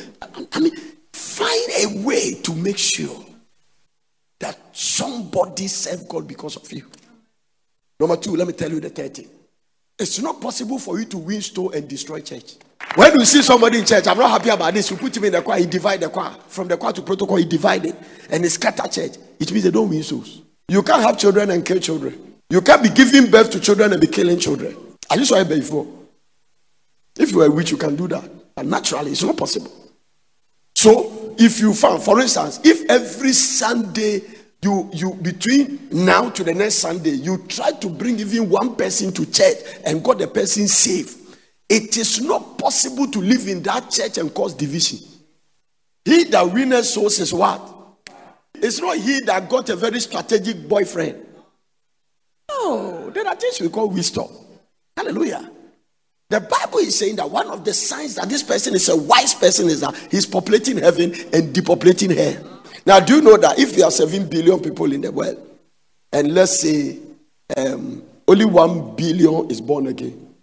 I 0.51 0.59
mean, 0.59 0.75
find 1.11 1.69
a 1.83 2.03
way 2.05 2.33
to 2.43 2.53
make 2.55 2.77
sure 2.77 3.25
that 4.39 4.57
somebody 4.73 5.67
serve 5.67 6.07
God 6.07 6.27
because 6.27 6.55
of 6.57 6.71
you. 6.71 6.85
Number 7.99 8.17
two, 8.17 8.35
let 8.35 8.47
me 8.47 8.53
tell 8.53 8.69
you 8.71 8.79
the 8.79 8.89
third 8.89 9.13
thing. 9.13 9.29
It's 9.97 10.19
not 10.19 10.41
possible 10.41 10.77
for 10.77 10.99
you 10.99 11.05
to 11.05 11.17
win 11.17 11.41
store 11.41 11.71
and 11.73 11.87
destroy 11.87 12.19
church. 12.19 12.55
When 12.95 13.17
you 13.17 13.25
see 13.25 13.41
somebody 13.41 13.79
in 13.79 13.85
church, 13.85 14.07
I'm 14.07 14.17
not 14.17 14.29
happy 14.29 14.49
about 14.49 14.73
this. 14.73 14.91
You 14.91 14.97
put 14.97 15.15
him 15.15 15.23
in 15.23 15.31
the 15.33 15.41
choir, 15.41 15.59
he 15.59 15.65
divide 15.65 16.01
the 16.01 16.09
choir. 16.09 16.35
From 16.47 16.67
the 16.67 16.75
choir 16.75 16.91
to 16.93 17.01
protocol, 17.01 17.37
he 17.37 17.45
divide 17.45 17.85
it. 17.85 17.95
And 18.29 18.43
he 18.43 18.49
scatter 18.49 18.87
church. 18.89 19.17
It 19.39 19.51
means 19.51 19.63
they 19.63 19.71
don't 19.71 19.89
win 19.89 20.03
souls. 20.03 20.41
You 20.67 20.83
can't 20.83 21.01
have 21.01 21.17
children 21.17 21.51
and 21.51 21.65
kill 21.65 21.79
children. 21.79 22.35
You 22.49 22.61
can't 22.61 22.83
be 22.83 22.89
giving 22.89 23.31
birth 23.31 23.51
to 23.51 23.59
children 23.59 23.91
and 23.93 24.01
be 24.01 24.07
killing 24.07 24.37
children. 24.39 24.75
Are 25.09 25.17
you 25.17 25.25
saw 25.25 25.37
it 25.37 25.47
before? 25.47 25.87
If 27.17 27.31
you 27.31 27.41
are 27.41 27.45
a 27.45 27.51
witch, 27.51 27.71
you 27.71 27.77
can 27.77 27.95
do 27.95 28.07
that. 28.09 28.29
But 28.55 28.65
naturally, 28.65 29.11
it's 29.11 29.23
not 29.23 29.37
possible. 29.37 29.71
So, 30.75 31.35
if 31.37 31.59
you 31.59 31.73
found, 31.73 32.03
for 32.03 32.19
instance, 32.19 32.59
if 32.63 32.89
every 32.89 33.33
Sunday 33.33 34.21
you 34.61 34.89
you 34.93 35.13
between 35.13 35.87
now 35.91 36.29
to 36.29 36.43
the 36.43 36.53
next 36.53 36.75
Sunday, 36.75 37.11
you 37.11 37.45
try 37.47 37.71
to 37.71 37.89
bring 37.89 38.19
even 38.19 38.49
one 38.49 38.75
person 38.75 39.11
to 39.13 39.25
church 39.29 39.57
and 39.85 40.03
got 40.03 40.17
the 40.17 40.27
person 40.27 40.67
saved 40.67 41.25
It 41.69 41.97
is 41.97 42.21
not 42.21 42.57
possible 42.57 43.07
to 43.07 43.19
live 43.19 43.47
in 43.47 43.63
that 43.63 43.89
church 43.89 44.17
and 44.17 44.33
cause 44.33 44.53
division. 44.53 44.99
He 46.03 46.25
that 46.25 46.53
winneth 46.53 46.85
souls 46.85 47.19
is 47.19 47.33
what? 47.33 47.61
It's 48.53 48.79
not 48.79 48.97
he 48.97 49.21
that 49.21 49.49
got 49.49 49.69
a 49.69 49.75
very 49.75 49.99
strategic 49.99 50.67
boyfriend. 50.67 51.25
No, 52.49 53.09
there 53.09 53.27
are 53.27 53.35
things 53.35 53.59
we 53.59 53.69
call 53.69 53.89
wisdom. 53.89 54.27
Hallelujah. 54.95 55.51
The 56.29 56.39
Bible 56.39 56.79
is 56.79 56.97
saying 56.97 57.17
that 57.17 57.29
one 57.29 57.47
of 57.49 57.63
the 57.63 57.73
signs 57.73 58.15
that 58.15 58.29
this 58.29 58.41
person 58.41 58.73
is 58.73 58.89
a 58.89 58.95
wise 58.95 59.35
person 59.35 59.67
is 59.67 59.81
that 59.81 59.95
he's 60.09 60.25
populating 60.25 60.77
heaven 60.77 61.13
and 61.31 61.53
depopulating 61.53 62.15
hell. 62.15 62.61
Now, 62.85 62.99
do 62.99 63.17
you 63.17 63.21
know 63.21 63.37
that 63.37 63.59
if 63.59 63.75
there 63.75 63.85
are 63.85 63.91
7 63.91 64.27
billion 64.27 64.59
people 64.59 64.91
in 64.91 65.01
the 65.01 65.11
world, 65.11 65.37
and 66.11 66.33
let's 66.33 66.59
say 66.59 66.97
um, 67.55 68.03
only 68.27 68.45
1 68.45 68.95
billion 68.95 69.51
is 69.51 69.61
born 69.61 69.87
again, 69.87 70.35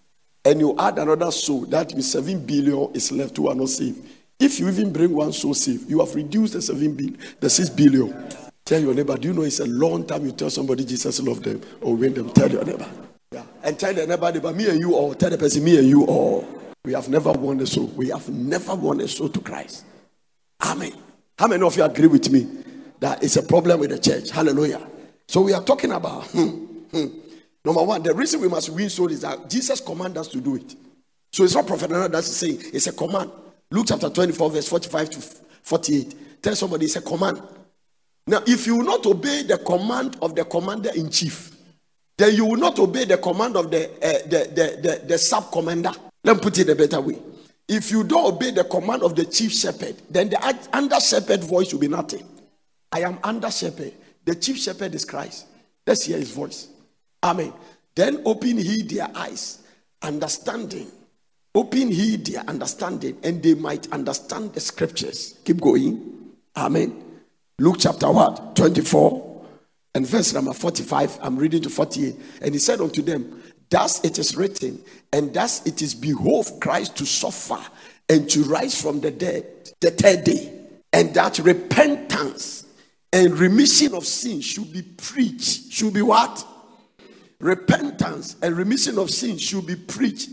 and 0.44 0.60
you 0.60 0.76
add 0.78 0.98
another 0.98 1.32
soul, 1.32 1.66
that 1.66 1.90
means 1.92 2.10
7 2.12 2.46
billion 2.46 2.94
is 2.94 3.10
left 3.10 3.36
who 3.36 3.48
are 3.48 3.54
not 3.54 3.68
saved. 3.68 4.08
If 4.38 4.60
you 4.60 4.68
even 4.68 4.92
bring 4.92 5.12
one 5.12 5.32
soul 5.32 5.54
saved, 5.54 5.90
you 5.90 5.98
have 6.00 6.14
reduced 6.14 6.52
the 6.52 6.62
7 6.62 6.94
billion, 6.94 7.18
the 7.40 7.50
6 7.50 7.70
billion. 7.70 8.28
Tell 8.64 8.80
your 8.80 8.94
neighbor, 8.94 9.16
do 9.16 9.28
you 9.28 9.34
know 9.34 9.42
it's 9.42 9.60
a 9.60 9.66
long 9.66 10.06
time 10.06 10.24
you 10.24 10.32
tell 10.32 10.50
somebody 10.50 10.84
Jesus 10.84 11.20
love 11.20 11.42
them 11.42 11.60
or 11.80 11.96
win 11.96 12.14
them? 12.14 12.30
Tell 12.30 12.50
your 12.50 12.64
neighbor. 12.64 12.88
And 13.62 13.78
tell 13.78 13.94
neighbor, 13.94 14.32
neighbor, 14.32 14.52
me 14.52 14.68
and 14.68 14.78
you 14.80 14.94
all. 14.94 15.14
Tell 15.14 15.30
the 15.30 15.38
person, 15.38 15.64
me 15.64 15.78
and 15.78 15.88
you 15.88 16.04
all. 16.04 16.46
We 16.84 16.92
have 16.94 17.08
never 17.08 17.32
won 17.32 17.60
a 17.60 17.66
soul. 17.66 17.86
We 17.96 18.08
have 18.08 18.28
never 18.28 18.74
won 18.74 19.00
a 19.00 19.08
soul 19.08 19.28
to 19.28 19.40
Christ. 19.40 19.84
Amen. 20.64 20.92
How 21.38 21.46
many 21.46 21.62
of 21.62 21.76
you 21.76 21.84
agree 21.84 22.08
with 22.08 22.30
me 22.30 22.48
that 23.00 23.22
it's 23.22 23.36
a 23.36 23.42
problem 23.42 23.80
with 23.80 23.90
the 23.90 23.98
church? 23.98 24.30
Hallelujah. 24.30 24.84
So 25.28 25.42
we 25.42 25.52
are 25.52 25.62
talking 25.62 25.92
about 25.92 26.24
hmm, 26.26 26.48
hmm. 26.90 27.06
number 27.64 27.82
one, 27.82 28.02
the 28.02 28.14
reason 28.14 28.40
we 28.40 28.48
must 28.48 28.70
win 28.70 28.90
soul 28.90 29.10
is 29.10 29.20
that 29.22 29.48
Jesus 29.48 29.80
commanded 29.80 30.18
us 30.18 30.28
to 30.28 30.40
do 30.40 30.56
it. 30.56 30.74
So 31.32 31.44
it's 31.44 31.54
not 31.54 31.66
Prophet 31.66 31.88
that's 31.88 32.26
saying 32.26 32.60
it's 32.72 32.88
a 32.88 32.92
command. 32.92 33.30
Luke 33.70 33.86
chapter 33.88 34.10
24, 34.10 34.50
verse 34.50 34.68
45 34.68 35.10
to 35.10 35.20
48. 35.62 36.42
Tell 36.42 36.56
somebody 36.56 36.86
it's 36.86 36.96
a 36.96 37.00
command. 37.00 37.40
Now, 38.26 38.42
if 38.46 38.66
you 38.66 38.76
will 38.76 38.84
not 38.84 39.06
obey 39.06 39.42
the 39.44 39.58
command 39.58 40.16
of 40.20 40.34
the 40.34 40.44
commander 40.44 40.90
in 40.94 41.10
chief, 41.10 41.56
then 42.16 42.34
you 42.34 42.44
will 42.44 42.56
not 42.56 42.78
obey 42.78 43.04
the 43.04 43.18
command 43.18 43.56
of 43.56 43.70
the, 43.70 43.88
uh, 43.88 44.28
the, 44.28 44.48
the, 44.54 44.80
the, 44.82 45.06
the 45.06 45.18
sub 45.18 45.50
commander. 45.50 45.92
Let 46.24 46.36
me 46.36 46.42
put 46.42 46.58
it 46.58 46.68
a 46.68 46.74
better 46.74 47.00
way. 47.00 47.18
If 47.68 47.90
you 47.90 48.04
don't 48.04 48.34
obey 48.34 48.50
the 48.50 48.64
command 48.64 49.02
of 49.02 49.16
the 49.16 49.24
chief 49.24 49.52
shepherd, 49.52 49.96
then 50.10 50.30
the 50.30 50.68
under 50.72 51.00
shepherd 51.00 51.42
voice 51.42 51.72
will 51.72 51.80
be 51.80 51.88
nothing. 51.88 52.26
I 52.90 53.00
am 53.00 53.18
under 53.24 53.50
shepherd. 53.50 53.94
The 54.24 54.34
chief 54.34 54.58
shepherd 54.58 54.94
is 54.94 55.04
Christ. 55.04 55.46
Let's 55.86 56.04
hear 56.04 56.18
his 56.18 56.30
voice. 56.30 56.68
Amen. 57.22 57.52
Then 57.94 58.22
open 58.24 58.58
he 58.58 58.82
their 58.82 59.08
eyes, 59.14 59.62
understanding. 60.02 60.90
Open 61.54 61.90
he 61.90 62.16
their 62.16 62.42
understanding, 62.42 63.18
and 63.22 63.42
they 63.42 63.54
might 63.54 63.90
understand 63.92 64.54
the 64.54 64.60
scriptures. 64.60 65.38
Keep 65.44 65.60
going. 65.60 66.30
Amen. 66.56 67.02
Luke 67.58 67.76
chapter 67.78 68.10
what? 68.10 68.56
24 68.56 69.21
and 69.94 70.06
verse 70.06 70.32
number 70.32 70.52
45. 70.52 71.18
I'm 71.20 71.36
reading 71.36 71.62
to 71.62 71.70
48. 71.70 72.16
And 72.40 72.54
he 72.54 72.58
said 72.58 72.80
unto 72.80 73.02
them, 73.02 73.42
Thus 73.70 74.04
it 74.04 74.18
is 74.18 74.36
written, 74.36 74.82
and 75.12 75.32
thus 75.32 75.66
it 75.66 75.80
is 75.82 75.94
behove 75.94 76.60
Christ 76.60 76.96
to 76.96 77.06
suffer 77.06 77.58
and 78.08 78.28
to 78.30 78.44
rise 78.44 78.80
from 78.80 79.00
the 79.00 79.10
dead 79.10 79.46
the 79.80 79.90
third 79.90 80.24
day, 80.24 80.52
and 80.92 81.14
that 81.14 81.38
repentance 81.38 82.66
and 83.12 83.38
remission 83.38 83.94
of 83.94 84.06
sin 84.06 84.40
should 84.40 84.72
be 84.72 84.82
preached. 84.82 85.72
Should 85.72 85.94
be 85.94 86.02
what? 86.02 86.46
Repentance 87.40 88.36
and 88.42 88.56
remission 88.56 88.98
of 88.98 89.10
sin 89.10 89.38
should 89.38 89.66
be 89.66 89.76
preached 89.76 90.28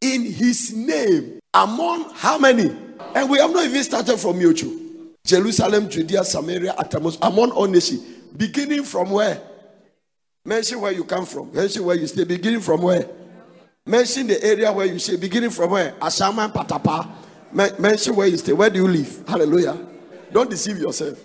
in 0.00 0.24
his 0.24 0.72
name 0.72 1.40
among 1.52 2.10
how 2.14 2.38
many? 2.38 2.74
And 3.14 3.30
we 3.30 3.38
have 3.38 3.52
not 3.52 3.64
even 3.64 3.82
started 3.82 4.18
from 4.18 4.38
Yochu. 4.38 5.12
Jerusalem, 5.24 5.88
Judea, 5.88 6.24
Samaria, 6.24 6.74
Atamos, 6.74 7.18
among 7.22 7.50
all 7.52 7.66
nations. 7.66 8.02
Beginning 8.36 8.82
from 8.84 9.10
where? 9.10 9.40
Mention 10.44 10.80
where 10.80 10.92
you 10.92 11.04
come 11.04 11.24
from. 11.24 11.52
Mention 11.54 11.84
where 11.84 11.96
you 11.96 12.06
stay. 12.06 12.24
Beginning 12.24 12.60
from 12.60 12.82
where? 12.82 13.08
Mention 13.86 14.26
the 14.26 14.42
area 14.44 14.72
where 14.72 14.86
you 14.86 14.98
stay. 14.98 15.16
Beginning 15.16 15.50
from 15.50 15.70
where? 15.70 15.92
Ashaiman 15.92 16.52
Patapa. 16.52 17.78
mention 17.78 18.16
where 18.16 18.26
you 18.26 18.36
stay. 18.36 18.52
Where 18.52 18.70
do 18.70 18.80
you 18.80 18.88
live? 18.88 19.24
Hallelujah. 19.28 19.78
Don't 20.32 20.50
deceive 20.50 20.78
yourself. 20.78 21.18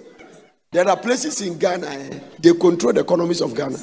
There 0.72 0.88
are 0.88 0.96
places 0.96 1.42
in 1.42 1.58
Ghana, 1.58 1.88
eh, 1.88 2.20
they 2.40 2.54
control 2.54 2.94
the 2.94 3.00
economies 3.00 3.42
of 3.42 3.56
Ghana. 3.56 3.78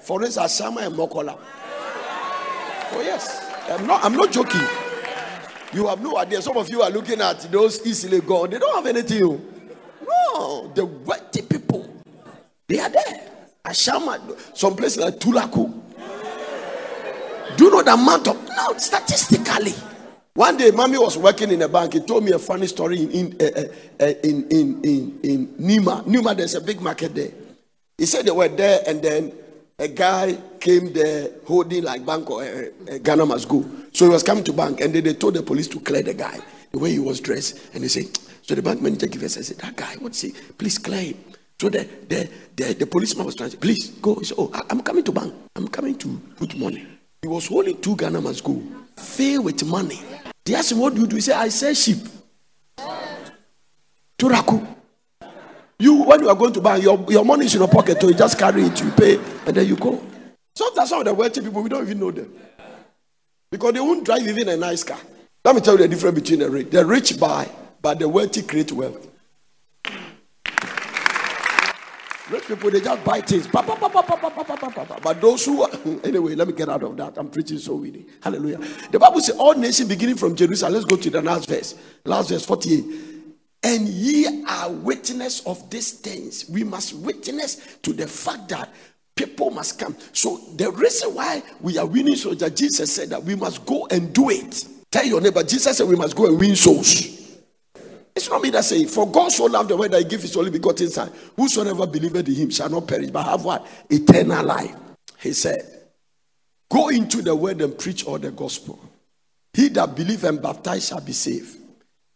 For 0.00 0.20
instance, 0.24 0.60
Ashaiman 0.60 0.86
and 0.86 0.96
Makola. 0.96 1.38
Oh, 2.94 3.00
yes. 3.00 3.40
I'm 3.70 3.86
not, 3.86 4.04
I'm 4.04 4.14
not 4.16 4.32
joking. 4.32 4.60
You 5.72 5.86
have 5.86 6.02
no 6.02 6.18
idea. 6.18 6.42
Some 6.42 6.56
of 6.56 6.68
you 6.68 6.82
are 6.82 6.90
looking 6.90 7.20
at 7.20 7.40
those 7.52 7.86
easily 7.86 8.20
gone. 8.20 8.50
They 8.50 8.58
don't 8.58 8.74
have 8.74 8.86
anything. 8.86 9.22
Oh. 9.22 9.40
No, 10.34 10.72
the 10.74 10.86
they 12.72 12.80
are 12.80 12.88
there. 12.88 13.28
Ashaiman, 13.64 14.56
some 14.56 14.74
places 14.76 14.98
like 14.98 15.14
Tulaku. 15.16 15.72
Do 17.56 17.64
you 17.64 17.70
know 17.70 17.82
the 17.82 17.92
amount 17.92 18.28
of 18.28 18.48
now 18.48 18.72
statistically? 18.78 19.74
One 20.34 20.56
day, 20.56 20.70
mommy 20.70 20.96
was 20.96 21.18
working 21.18 21.50
in 21.50 21.60
a 21.60 21.68
bank. 21.68 21.92
He 21.92 22.00
told 22.00 22.24
me 22.24 22.32
a 22.32 22.38
funny 22.38 22.66
story 22.66 23.02
in 23.02 23.10
in 23.10 23.36
uh, 23.40 23.62
uh, 24.00 24.06
in, 24.24 24.48
in 24.50 24.80
in 24.82 25.20
in 25.22 25.46
Nima. 25.60 26.02
Nima, 26.06 26.34
there's 26.34 26.54
a 26.54 26.60
big 26.60 26.80
market 26.80 27.14
there. 27.14 27.30
He 27.98 28.06
said 28.06 28.24
they 28.24 28.30
were 28.30 28.48
there, 28.48 28.82
and 28.86 29.02
then 29.02 29.32
a 29.78 29.88
guy 29.88 30.38
came 30.58 30.92
there 30.94 31.28
holding 31.46 31.84
like 31.84 32.06
bank 32.06 32.30
or 32.30 32.42
uh, 32.42 32.64
uh, 32.90 32.98
Ghana 32.98 33.26
must 33.26 33.48
go. 33.48 33.64
So 33.92 34.06
he 34.06 34.10
was 34.10 34.22
coming 34.22 34.44
to 34.44 34.52
bank, 34.54 34.80
and 34.80 34.94
then 34.94 35.04
they 35.04 35.12
told 35.12 35.34
the 35.34 35.42
police 35.42 35.68
to 35.68 35.80
clear 35.80 36.02
the 36.02 36.14
guy 36.14 36.40
the 36.72 36.78
way 36.78 36.92
he 36.92 36.98
was 36.98 37.20
dressed, 37.20 37.60
and 37.74 37.84
they 37.84 37.88
say. 37.88 38.08
So 38.44 38.56
the 38.56 38.62
bank 38.62 38.80
manager 38.82 39.06
gave 39.06 39.22
us 39.22 39.38
I 39.38 39.42
said, 39.42 39.58
that 39.58 39.76
guy, 39.76 39.94
what's 40.00 40.20
he? 40.20 40.32
Please 40.58 40.76
clear 40.78 41.12
him. 41.12 41.31
So 41.62 41.68
the, 41.68 41.88
the, 42.08 42.28
the, 42.56 42.74
the 42.74 42.86
policeman 42.88 43.24
was 43.24 43.36
trying 43.36 43.50
to 43.50 43.56
please 43.56 43.90
go. 44.02 44.16
He 44.16 44.24
said, 44.24 44.34
oh, 44.36 44.50
I'm 44.68 44.80
coming 44.80 45.04
to 45.04 45.12
bank. 45.12 45.32
I'm 45.54 45.68
coming 45.68 45.96
to 45.96 46.20
put 46.34 46.58
money. 46.58 46.84
He 47.22 47.28
was 47.28 47.46
holding 47.46 47.80
two 47.80 47.94
Ghana 47.94 48.20
must 48.20 48.42
go, 48.42 48.60
fail 48.96 49.44
with 49.44 49.64
money. 49.64 50.02
They 50.44 50.56
asked 50.56 50.72
him, 50.72 50.78
what 50.78 50.92
do 50.92 51.02
you 51.02 51.06
do? 51.06 51.14
He 51.14 51.22
said, 51.22 51.36
I 51.36 51.50
sell 51.50 51.72
sheep. 51.72 51.98
Tulaku. 54.18 54.66
You, 55.78 56.02
when 56.02 56.22
you 56.22 56.28
are 56.30 56.34
going 56.34 56.52
to 56.52 56.60
buy, 56.60 56.78
your, 56.78 57.06
your 57.08 57.24
money 57.24 57.46
is 57.46 57.54
in 57.54 57.60
your 57.60 57.68
pocket, 57.68 58.00
so 58.00 58.08
you 58.08 58.14
just 58.14 58.36
carry 58.36 58.64
it, 58.64 58.80
you 58.82 58.90
pay, 58.90 59.20
and 59.46 59.56
then 59.56 59.64
you 59.64 59.76
go. 59.76 60.04
So 60.56 60.68
that's 60.74 60.90
some 60.90 60.98
of 60.98 61.04
the 61.04 61.14
wealthy 61.14 61.42
people, 61.42 61.62
we 61.62 61.68
don't 61.68 61.84
even 61.84 62.00
know 62.00 62.10
them. 62.10 62.34
Because 63.52 63.72
they 63.72 63.80
won't 63.80 64.04
drive 64.04 64.26
even 64.26 64.48
a 64.48 64.56
nice 64.56 64.82
car. 64.82 64.98
Let 65.44 65.54
me 65.54 65.60
tell 65.60 65.74
you 65.74 65.82
the 65.82 65.86
difference 65.86 66.18
between 66.18 66.40
the 66.40 66.50
rich. 66.50 66.70
The 66.70 66.84
rich 66.84 67.20
buy, 67.20 67.48
but 67.80 68.00
the 68.00 68.08
wealthy 68.08 68.42
create 68.42 68.72
wealth. 68.72 69.11
Rich 72.30 72.46
people, 72.46 72.70
they 72.70 72.80
just 72.80 73.04
buy 73.04 73.20
things. 73.20 73.48
But 73.48 75.20
those 75.20 75.44
who, 75.44 75.62
are, 75.62 75.70
anyway, 76.04 76.34
let 76.36 76.46
me 76.46 76.54
get 76.54 76.68
out 76.68 76.82
of 76.82 76.96
that. 76.96 77.18
I'm 77.18 77.28
preaching 77.28 77.58
so 77.58 77.74
winning. 77.74 78.06
Hallelujah. 78.22 78.58
The 78.90 78.98
Bible 78.98 79.20
says, 79.20 79.36
All 79.36 79.54
nations 79.54 79.88
beginning 79.88 80.16
from 80.16 80.36
Jerusalem. 80.36 80.74
Let's 80.74 80.84
go 80.84 80.96
to 80.96 81.10
the 81.10 81.20
last 81.20 81.48
verse. 81.48 81.74
Last 82.04 82.28
verse 82.30 82.44
48. 82.44 82.84
And 83.64 83.88
ye 83.88 84.44
are 84.48 84.70
witness 84.70 85.44
of 85.46 85.68
these 85.70 85.92
things. 85.92 86.48
We 86.48 86.64
must 86.64 86.94
witness 86.94 87.76
to 87.82 87.92
the 87.92 88.06
fact 88.06 88.48
that 88.50 88.72
people 89.16 89.50
must 89.50 89.78
come. 89.78 89.96
So 90.12 90.40
the 90.56 90.70
reason 90.70 91.14
why 91.14 91.42
we 91.60 91.78
are 91.78 91.86
winning 91.86 92.16
souls, 92.16 92.38
that 92.38 92.56
Jesus 92.56 92.92
said 92.92 93.10
that 93.10 93.22
we 93.22 93.34
must 93.34 93.64
go 93.66 93.86
and 93.90 94.12
do 94.12 94.30
it. 94.30 94.66
Tell 94.90 95.04
your 95.04 95.20
neighbor, 95.20 95.42
Jesus 95.42 95.76
said 95.76 95.88
we 95.88 95.96
must 95.96 96.14
go 96.16 96.26
and 96.26 96.38
win 96.38 96.54
souls. 96.56 97.21
It's 98.14 98.28
not 98.28 98.42
me 98.42 98.50
that 98.50 98.64
say, 98.64 98.84
For 98.84 99.10
God 99.10 99.32
so 99.32 99.46
loved 99.46 99.70
the 99.70 99.76
world 99.76 99.92
that 99.92 100.02
he 100.02 100.08
gave 100.08 100.22
his 100.22 100.36
only 100.36 100.50
begotten 100.50 100.88
son. 100.88 101.10
Whosoever 101.36 101.86
believeth 101.86 102.28
in 102.28 102.34
him 102.34 102.50
shall 102.50 102.68
not 102.68 102.86
perish, 102.86 103.10
but 103.10 103.24
have 103.24 103.44
what? 103.44 103.66
Eternal 103.88 104.44
life. 104.44 104.74
He 105.18 105.32
said, 105.32 105.82
Go 106.70 106.88
into 106.88 107.22
the 107.22 107.34
world 107.34 107.60
and 107.62 107.78
preach 107.78 108.04
all 108.04 108.18
the 108.18 108.30
gospel. 108.30 108.78
He 109.54 109.68
that 109.68 109.94
believe 109.94 110.24
and 110.24 110.40
baptize 110.40 110.88
shall 110.88 111.00
be 111.00 111.12
saved. 111.12 111.58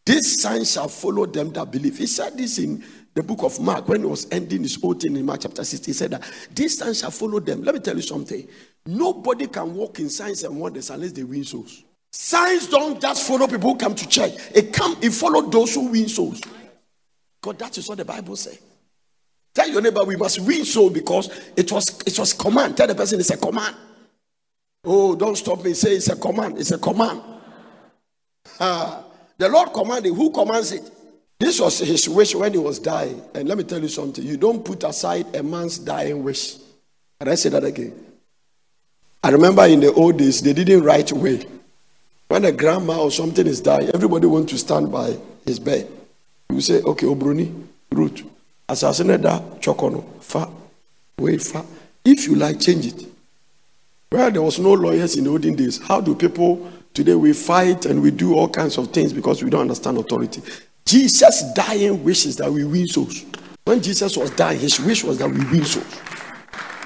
This 0.05 0.41
sign 0.41 0.65
shall 0.65 0.88
follow 0.88 1.26
them 1.26 1.53
that 1.53 1.71
believe. 1.71 1.99
He 1.99 2.07
said 2.07 2.37
this 2.38 2.59
in 2.59 2.83
the 3.12 3.23
book 3.23 3.43
of 3.43 3.59
Mark 3.61 3.88
when 3.88 4.00
he 4.00 4.07
was 4.07 4.26
ending 4.31 4.62
his 4.62 4.81
whole 4.81 4.95
thing 4.95 5.17
in 5.17 5.26
Mark 5.26 5.41
chapter 5.41 5.65
16. 5.65 5.93
He 5.93 5.97
said 5.97 6.11
that 6.12 6.23
this 6.55 6.79
sign 6.79 6.95
shall 6.95 7.11
follow 7.11 7.41
them. 7.41 7.62
Let 7.62 7.75
me 7.75 7.81
tell 7.81 7.97
you 7.97 8.03
something. 8.03 8.47
Nobody 8.87 9.47
can 9.49 9.75
walk 9.75 9.99
in 9.99 10.09
signs 10.09 10.45
and 10.45 10.59
wonders 10.61 10.91
unless 10.91 11.12
they 11.12 11.25
win 11.25 11.43
souls. 11.45 11.83
Signs 12.13 12.69
don't 12.69 13.01
just 13.01 13.27
follow 13.27 13.47
people 13.47 13.73
who 13.73 13.77
come 13.77 13.95
to 13.95 14.09
church. 14.09 14.33
It 14.55 14.73
come, 14.73 14.97
it 15.03 15.11
follow 15.11 15.43
those 15.43 15.75
who 15.75 15.89
win 15.89 16.09
souls. 16.09 16.41
God, 17.43 17.59
that 17.59 17.77
is 17.79 17.89
what 17.89 17.99
the 17.99 18.05
Bible 18.05 18.37
says. 18.37 18.59
Tell 19.55 19.69
your 19.71 19.81
neighbor 19.81 20.05
we 20.05 20.17
must 20.17 20.41
win 20.41 20.65
soul 20.65 20.91
because 20.91 21.31
it 21.57 21.71
was 21.73 22.03
it 22.07 22.19
was 22.19 22.33
command. 22.35 22.77
Tell 22.77 22.87
the 22.87 22.95
person 22.95 23.19
it's 23.21 23.31
a 23.31 23.37
command. 23.37 23.75
Oh, 24.85 25.17
don't 25.17 25.37
stop 25.37 25.65
me. 25.65 25.73
Say 25.73 25.93
it's 25.93 26.09
a 26.09 26.17
command. 26.17 26.59
It's 26.59 26.73
a 26.73 26.79
command. 26.79 27.23
Ah, 28.59 29.05
the 29.37 29.49
Lord 29.49 29.73
commanded. 29.73 30.15
Who 30.15 30.31
commands 30.31 30.73
it? 30.73 30.91
This 31.39 31.61
was 31.61 31.81
his 31.81 32.09
wish 32.09 32.35
when 32.35 32.53
he 32.53 32.59
was 32.59 32.79
dying. 32.79 33.21
And 33.35 33.49
let 33.49 33.59
me 33.59 33.65
tell 33.65 33.83
you 33.83 33.89
something. 33.89 34.25
You 34.25 34.37
don't 34.37 34.65
put 34.65 34.83
aside 34.85 35.35
a 35.37 35.43
man's 35.43 35.79
dying 35.79 36.23
wish. 36.23 36.57
Can 37.21 37.29
I 37.29 37.35
say 37.35 37.51
that 37.51 37.65
again? 37.65 37.93
I 39.23 39.31
remember 39.31 39.67
in 39.67 39.81
the 39.81 39.93
old 39.93 40.17
days, 40.19 40.41
they 40.41 40.53
didn't 40.53 40.85
write 40.85 41.13
will. 41.13 41.41
When 42.28 42.45
a 42.45 42.52
grandma 42.52 43.00
or 43.00 43.11
something 43.11 43.47
is 43.47 43.61
dying, 43.61 43.90
everybody 43.95 44.26
wants 44.26 44.52
to 44.52 44.59
stand 44.59 44.90
by 44.90 45.16
his 45.45 45.59
bed. 45.59 45.88
You 46.50 46.61
say, 46.61 46.83
okay, 46.83 47.06
Obroni, 47.06 47.66
root. 47.92 48.25
Assassinate 48.68 49.21
chokono, 49.61 50.04
fa, 50.21 50.49
wait, 51.18 51.40
fa. 51.40 51.64
If 52.04 52.26
you 52.26 52.35
like, 52.35 52.61
change 52.61 52.87
it. 52.87 53.06
Well, 54.11 54.30
there 54.30 54.42
was 54.42 54.59
no 54.59 54.73
lawyers 54.73 55.16
in 55.16 55.25
the 55.25 55.30
olden 55.30 55.54
days. 55.54 55.80
How 55.83 56.00
do 56.00 56.14
people 56.14 56.71
today 56.92 57.14
we 57.14 57.33
fight 57.33 57.87
and 57.87 58.02
we 58.02 58.11
do 58.11 58.35
all 58.35 58.49
kinds 58.49 58.76
of 58.78 58.92
things 58.92 59.12
because 59.12 59.42
we 59.42 59.50
don't 59.50 59.62
understand 59.62 59.99
authority? 59.99 60.42
Jesus 60.85 61.45
dying 61.54 62.02
wishes 62.02 62.37
that 62.37 62.50
we 62.50 62.64
win 62.64 62.87
souls. 62.87 63.25
When 63.64 63.83
Jesus 63.83 64.16
was 64.16 64.30
dying, 64.30 64.61
his 64.61 64.80
wish 64.80 65.04
was 65.04 65.18
that 65.18 65.28
we 65.28 65.45
win 65.47 65.64
souls. 65.64 66.00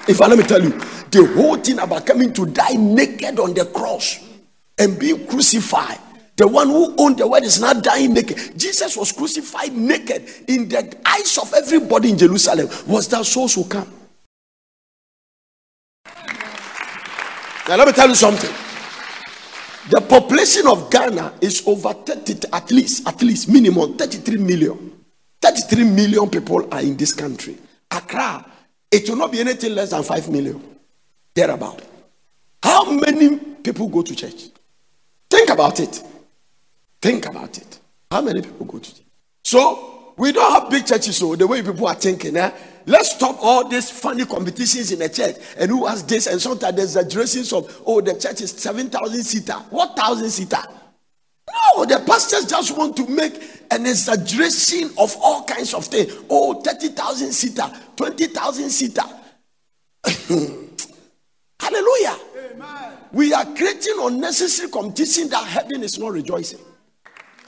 If 0.09 0.16
fact, 0.16 0.30
let 0.30 0.38
me 0.38 0.44
tell 0.44 0.62
you, 0.62 0.70
the 1.11 1.30
whole 1.37 1.56
thing 1.56 1.78
about 1.78 2.06
coming 2.06 2.32
to 2.32 2.47
die 2.47 2.75
naked 2.75 3.38
on 3.38 3.54
the 3.54 3.66
cross 3.66 4.18
and 4.81 4.99
being 4.99 5.27
crucified. 5.27 5.99
The 6.37 6.49
one 6.49 6.69
who 6.69 6.95
owned 6.97 7.19
the 7.19 7.29
world 7.29 7.45
is 7.45 7.61
not 7.61 7.85
dying 7.85 8.15
naked. 8.15 8.59
Jesus 8.59 8.97
was 8.97 9.13
crucified 9.13 9.75
naked 9.75 10.27
in 10.49 10.71
the 10.71 10.97
eyes 11.05 11.37
of 11.37 11.53
everybody 11.53 12.11
in 12.11 12.17
Jerusalem. 12.17 12.67
Was 12.87 13.07
that 13.09 13.27
souls 13.27 13.59
will 13.59 13.65
come? 13.65 13.93
Now, 17.69 17.77
let 17.77 17.87
me 17.87 17.93
tell 17.93 18.09
you 18.09 18.15
something. 18.15 18.51
The 19.91 20.01
population 20.01 20.67
of 20.67 20.91
Ghana 20.91 21.35
is 21.43 21.63
over 21.67 21.93
30, 21.93 22.49
at 22.53 22.71
least, 22.71 23.07
at 23.07 23.21
least, 23.23 23.49
minimum 23.49 23.99
33 23.99 24.39
million. 24.39 24.93
33 25.43 25.85
million 25.85 26.31
people 26.31 26.73
are 26.73 26.81
in 26.81 26.97
this 26.97 27.13
country. 27.13 27.59
Accra, 27.91 28.47
it 28.91 29.09
will 29.09 29.17
not 29.17 29.31
be 29.31 29.41
anything 29.41 29.75
less 29.75 29.91
than 29.91 30.03
5 30.03 30.31
million. 30.31 30.63
Thereabout. 31.35 31.83
How 32.63 32.91
many 32.91 33.37
people 33.37 33.89
go 33.89 34.03
to 34.03 34.17
church? 34.17 34.49
Think 35.31 35.51
about 35.51 35.81
it. 35.81 36.03
Think 37.01 37.27
about 37.27 37.57
it. 37.57 37.81
How 38.11 38.21
many 38.21 38.43
people 38.43 38.67
go 38.67 38.79
to 38.79 38.95
church? 38.95 39.05
So, 39.45 40.13
we 40.17 40.33
don't 40.33 40.53
have 40.53 40.71
big 40.71 40.85
churches, 40.85 41.17
so 41.17 41.35
the 41.35 41.47
way 41.47 41.63
people 41.63 41.87
are 41.87 41.95
thinking, 41.95 42.37
eh? 42.37 42.51
let's 42.87 43.15
stop 43.15 43.37
all 43.41 43.67
these 43.69 43.91
funny 43.91 44.27
competitions 44.27 44.93
in 44.93 44.99
the 44.99 45.09
church 45.09 45.37
and 45.57 45.71
who 45.71 45.87
has 45.87 46.03
this 46.05 46.27
and 46.27 46.41
sometimes 46.41 46.77
the 46.77 46.83
exaggerations 46.83 47.53
of, 47.53 47.83
oh, 47.87 48.01
the 48.01 48.13
church 48.15 48.41
is 48.43 48.51
7,000 48.51 49.23
seater. 49.23 49.55
What 49.71 49.97
thousand 49.97 50.31
seater? 50.31 50.63
No, 51.49 51.85
the 51.85 52.03
pastors 52.07 52.47
just 52.47 52.77
want 52.77 52.97
to 52.97 53.07
make 53.07 53.35
an 53.71 53.87
exaggeration 53.87 54.91
of 54.99 55.17
all 55.21 55.45
kinds 55.45 55.75
of 55.75 55.85
things. 55.87 56.13
Oh, 56.29 56.61
30,000 56.61 57.33
seater, 57.33 57.71
20,000 57.97 58.71
seater. 58.71 59.03
Hallelujah. 61.61 62.17
We 63.12 63.35
are 63.35 63.45
creating 63.45 63.97
unnecessary 64.00 64.71
competition 64.71 65.29
that 65.31 65.45
heaven 65.45 65.83
is 65.83 65.99
not 65.99 66.12
rejoicing. 66.12 66.61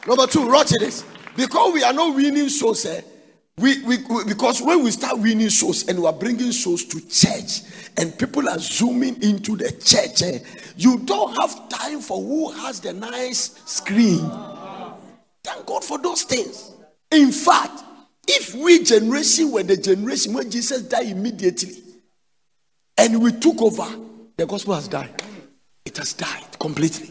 Number 0.07 0.27
two, 0.27 0.49
watch 0.49 0.71
this. 0.71 1.05
Because 1.37 1.73
we 1.73 1.83
are 1.83 1.93
not 1.93 2.15
winning 2.15 2.49
souls, 2.49 2.85
eh? 2.85 3.01
We, 3.59 3.83
we, 3.85 3.99
we, 4.09 4.25
because 4.25 4.63
when 4.63 4.83
we 4.83 4.91
start 4.91 5.19
winning 5.19 5.51
souls 5.51 5.87
and 5.87 6.01
we 6.01 6.07
are 6.07 6.13
bringing 6.13 6.53
souls 6.53 6.85
to 6.87 7.01
church 7.09 7.61
and 7.97 8.19
people 8.19 8.49
are 8.49 8.59
zooming 8.59 9.23
into 9.23 9.57
the 9.57 9.71
church, 9.73 10.23
eh, 10.23 10.39
you 10.77 10.99
don't 11.01 11.35
have 11.39 11.69
time 11.69 12.01
for 12.01 12.21
who 12.21 12.51
has 12.51 12.81
the 12.81 12.93
nice 12.93 13.61
screen. 13.67 14.21
Thank 15.45 15.67
God 15.67 15.85
for 15.85 15.99
those 15.99 16.23
things. 16.23 16.73
In 17.11 17.31
fact, 17.31 17.85
if 18.27 18.55
we 18.55 18.83
generation 18.83 19.51
were 19.51 19.63
the 19.63 19.77
generation 19.77 20.33
when 20.33 20.51
Jesus 20.51 20.83
died 20.83 21.07
immediately 21.07 21.77
and 22.97 23.23
we 23.23 23.33
took 23.33 23.61
over, 23.61 23.87
the 24.37 24.47
gospel 24.47 24.75
has 24.75 24.89
died. 24.89 25.22
It 25.85 25.97
has 25.99 26.13
died 26.15 26.59
completely. 26.59 27.11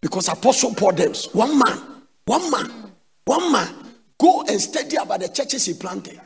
Because 0.00 0.28
Apostle 0.28 0.74
Paul 0.74 0.92
them, 0.92 1.12
one 1.32 1.58
man, 1.58 1.78
one 2.24 2.50
man, 2.50 2.92
one 3.24 3.52
man 3.52 3.74
Go 4.18 4.42
and 4.48 4.60
study 4.60 4.96
about 4.96 5.20
the 5.20 5.28
churches 5.28 5.64
he 5.64 5.74
planted. 5.74 6.20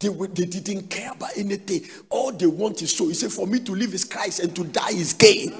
They, 0.00 0.08
they 0.08 0.44
didn't 0.46 0.88
care 0.88 1.12
about 1.12 1.36
anything. 1.36 1.82
All 2.08 2.32
they 2.32 2.46
want 2.46 2.80
is 2.82 2.96
so. 2.96 3.08
He 3.08 3.14
said, 3.14 3.32
For 3.32 3.46
me 3.46 3.60
to 3.60 3.72
live 3.72 3.92
is 3.94 4.04
Christ 4.04 4.40
and 4.40 4.54
to 4.56 4.64
die 4.64 4.90
is 4.90 5.12
gain. 5.12 5.54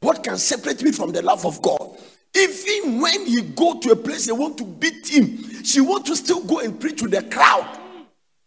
What 0.00 0.22
can 0.22 0.38
separate 0.38 0.82
me 0.82 0.92
from 0.92 1.12
the 1.12 1.22
love 1.22 1.44
of 1.44 1.60
God? 1.60 1.98
Even 2.36 3.00
when 3.00 3.26
he 3.26 3.42
go 3.42 3.78
to 3.80 3.90
a 3.90 3.96
place 3.96 4.26
they 4.26 4.32
want 4.32 4.58
to 4.58 4.64
beat 4.64 5.08
him, 5.08 5.64
she 5.64 5.80
want 5.80 6.06
to 6.06 6.16
still 6.16 6.42
go 6.44 6.60
and 6.60 6.78
preach 6.78 6.98
to 7.00 7.08
the 7.08 7.22
crowd. 7.22 7.78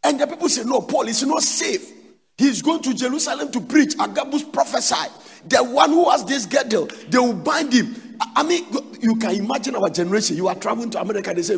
And 0.04 0.20
the 0.20 0.28
people 0.28 0.50
say, 0.50 0.64
No, 0.64 0.82
Paul 0.82 1.08
is 1.08 1.24
not 1.24 1.44
safe. 1.44 1.92
He's 2.38 2.62
going 2.62 2.82
to 2.84 2.94
Jerusalem 2.94 3.52
to 3.52 3.62
preach. 3.62 3.94
Agabus 4.00 4.44
prophesied. 4.44 5.12
The 5.48 5.64
one 5.64 5.90
who 5.92 6.10
has 6.10 6.24
this 6.26 6.46
girdle, 6.46 6.88
they 7.10 7.18
will 7.18 7.34
bind 7.34 7.74
him. 7.74 7.96
I 8.36 8.44
mean, 8.44 8.66
you 9.02 9.16
can 9.16 9.32
imagine 9.36 9.76
our 9.76 9.90
generation. 9.90 10.38
You 10.38 10.48
are 10.48 10.56
traveling 10.56 10.90
to 10.92 11.02
America. 11.02 11.34
They 11.34 11.42
say, 11.42 11.58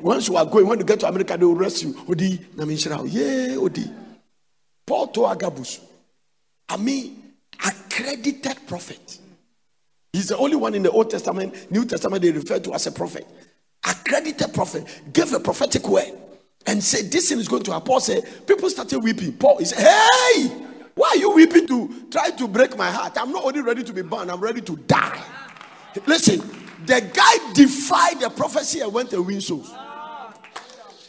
once 0.00 0.28
you 0.28 0.36
are 0.36 0.46
going, 0.46 0.66
when 0.66 0.78
you 0.78 0.84
get 0.84 1.00
to 1.00 1.08
America, 1.08 1.36
they 1.36 1.44
will 1.44 1.58
arrest 1.58 1.82
you. 1.82 1.94
Odi, 2.08 2.40
yeah, 2.56 3.56
Odi. 3.56 3.84
Paul 4.86 5.08
to 5.08 5.26
Agabus. 5.26 5.80
I 6.68 6.76
mean, 6.78 7.34
accredited 7.64 8.56
prophet. 8.66 9.18
He's 10.12 10.28
the 10.28 10.36
only 10.38 10.56
one 10.56 10.74
in 10.74 10.82
the 10.82 10.90
Old 10.90 11.10
Testament, 11.10 11.70
New 11.70 11.84
Testament, 11.84 12.22
they 12.22 12.32
refer 12.32 12.58
to 12.60 12.72
as 12.74 12.86
a 12.86 12.92
prophet. 12.92 13.26
Accredited 13.86 14.54
prophet. 14.54 14.84
Gave 15.12 15.32
a 15.34 15.40
prophetic 15.40 15.86
word 15.86 16.10
and 16.66 16.82
said, 16.82 17.10
This 17.12 17.28
thing 17.28 17.38
is 17.38 17.48
going 17.48 17.62
to 17.64 17.72
happen. 17.72 17.86
Paul 17.86 18.00
said, 18.00 18.24
People 18.46 18.70
started 18.70 19.00
weeping. 19.00 19.34
Paul, 19.34 19.58
said, 19.64 19.78
Hey! 19.78 20.50
Why 20.98 21.10
are 21.10 21.16
you 21.16 21.30
weeping 21.30 21.64
to 21.68 22.06
try 22.10 22.30
to 22.30 22.48
break 22.48 22.76
my 22.76 22.90
heart? 22.90 23.12
I'm 23.16 23.30
not 23.30 23.44
only 23.44 23.60
ready 23.60 23.84
to 23.84 23.92
be 23.92 24.02
born, 24.02 24.28
I'm 24.28 24.40
ready 24.40 24.60
to 24.62 24.74
die. 24.74 25.22
Listen, 26.06 26.40
the 26.84 27.00
guy 27.14 27.52
defied 27.52 28.18
the 28.18 28.28
prophecy 28.30 28.80
and 28.80 28.92
went 28.92 29.12
and 29.12 29.24
win 29.24 29.40
souls. 29.40 29.72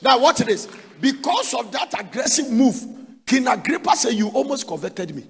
Now, 0.03 0.19
what 0.19 0.39
it 0.41 0.47
is? 0.49 0.67
Because 1.01 1.55
of 1.55 1.71
that 1.71 1.99
aggressive 1.99 2.51
move, 2.51 2.75
King 3.25 3.47
Agrippa 3.47 3.95
said, 3.95 4.13
You 4.13 4.27
almost 4.27 4.67
converted 4.67 5.15
me. 5.15 5.23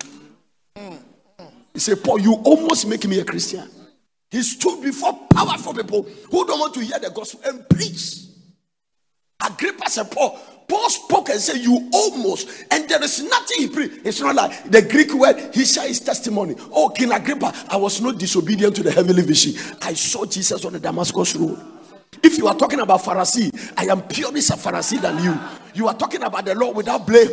He 1.74 1.80
said, 1.80 2.04
Paul, 2.04 2.20
you 2.20 2.34
almost 2.34 2.86
make 2.86 3.08
me 3.08 3.18
a 3.22 3.24
Christian. 3.24 3.66
He 4.30 4.42
stood 4.42 4.84
before 4.84 5.18
powerful 5.34 5.74
people 5.74 6.04
who 6.04 6.46
don't 6.46 6.60
want 6.60 6.74
to 6.74 6.82
hear 6.82 7.00
the 7.00 7.12
gospel 7.12 7.40
and 7.46 7.68
preach. 7.70 8.26
Agrippa 9.42 9.90
said, 9.90 10.12
Paul, 10.12 10.38
Paul 10.70 10.90
spoke 10.90 11.30
and 11.30 11.40
said, 11.42 11.58
You 11.58 11.90
almost, 11.92 12.48
and 12.70 12.88
there 12.88 13.04
is 13.04 13.24
nothing 13.24 13.58
he 13.58 13.68
preached. 13.68 14.06
It's 14.06 14.22
not 14.22 14.36
like 14.36 14.70
the 14.70 14.84
Greek 14.84 15.12
word, 15.14 15.54
he 15.54 15.66
shared 15.66 15.88
his 15.88 16.00
testimony. 16.00 16.56
Oh, 16.72 16.90
King 16.90 17.12
Agrippa, 17.12 17.52
I 17.70 17.76
was 17.76 18.00
not 18.00 18.20
disobedient 18.20 18.76
to 18.76 18.84
the 18.84 18.92
heavenly 18.92 19.24
vision. 19.24 19.60
I 19.82 19.94
saw 19.94 20.26
Jesus 20.26 20.64
on 20.64 20.74
the 20.74 20.80
Damascus 20.80 21.36
road. 21.36 21.60
If 22.22 22.38
you 22.38 22.48
are 22.48 22.56
talking 22.56 22.80
about 22.80 23.02
Pharisee, 23.02 23.74
I 23.76 23.86
am 23.86 24.04
purely 24.04 24.40
a 24.40 24.44
Pharisee 24.44 25.02
than 25.02 25.24
you. 25.24 25.40
You 25.74 25.88
are 25.88 25.96
talking 25.96 26.22
about 26.22 26.46
the 26.46 26.54
law 26.54 26.72
without 26.72 27.08
blame. 27.08 27.30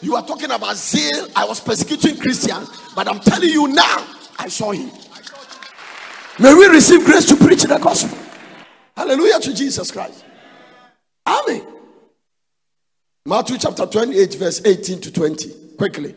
You 0.00 0.14
are 0.14 0.24
talking 0.24 0.50
about 0.50 0.76
zeal. 0.76 1.26
I 1.34 1.44
was 1.44 1.60
persecuting 1.60 2.18
Christians, 2.18 2.70
but 2.94 3.08
I'm 3.08 3.20
telling 3.20 3.50
you 3.50 3.68
now, 3.68 4.06
I 4.38 4.48
saw 4.48 4.70
him. 4.70 4.90
May 6.38 6.54
we 6.54 6.66
receive 6.68 7.04
grace 7.04 7.26
to 7.26 7.36
preach 7.36 7.64
the 7.64 7.78
gospel. 7.78 8.16
Hallelujah 8.96 9.40
to 9.40 9.54
Jesus 9.54 9.90
Christ. 9.90 10.24
Amen. 11.26 11.79
Matthew 13.30 13.58
chapter 13.58 13.86
28, 13.86 14.34
verse 14.34 14.60
18 14.64 15.00
to 15.02 15.12
20. 15.12 15.50
Quickly. 15.78 16.16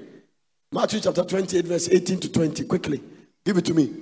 Matthew 0.72 1.00
chapter 1.00 1.24
28, 1.24 1.66
verse 1.66 1.88
18 1.88 2.20
to 2.22 2.32
20. 2.32 2.64
Quickly. 2.64 3.04
Give 3.46 3.56
it 3.56 3.66
to 3.66 3.76
me. 3.76 3.94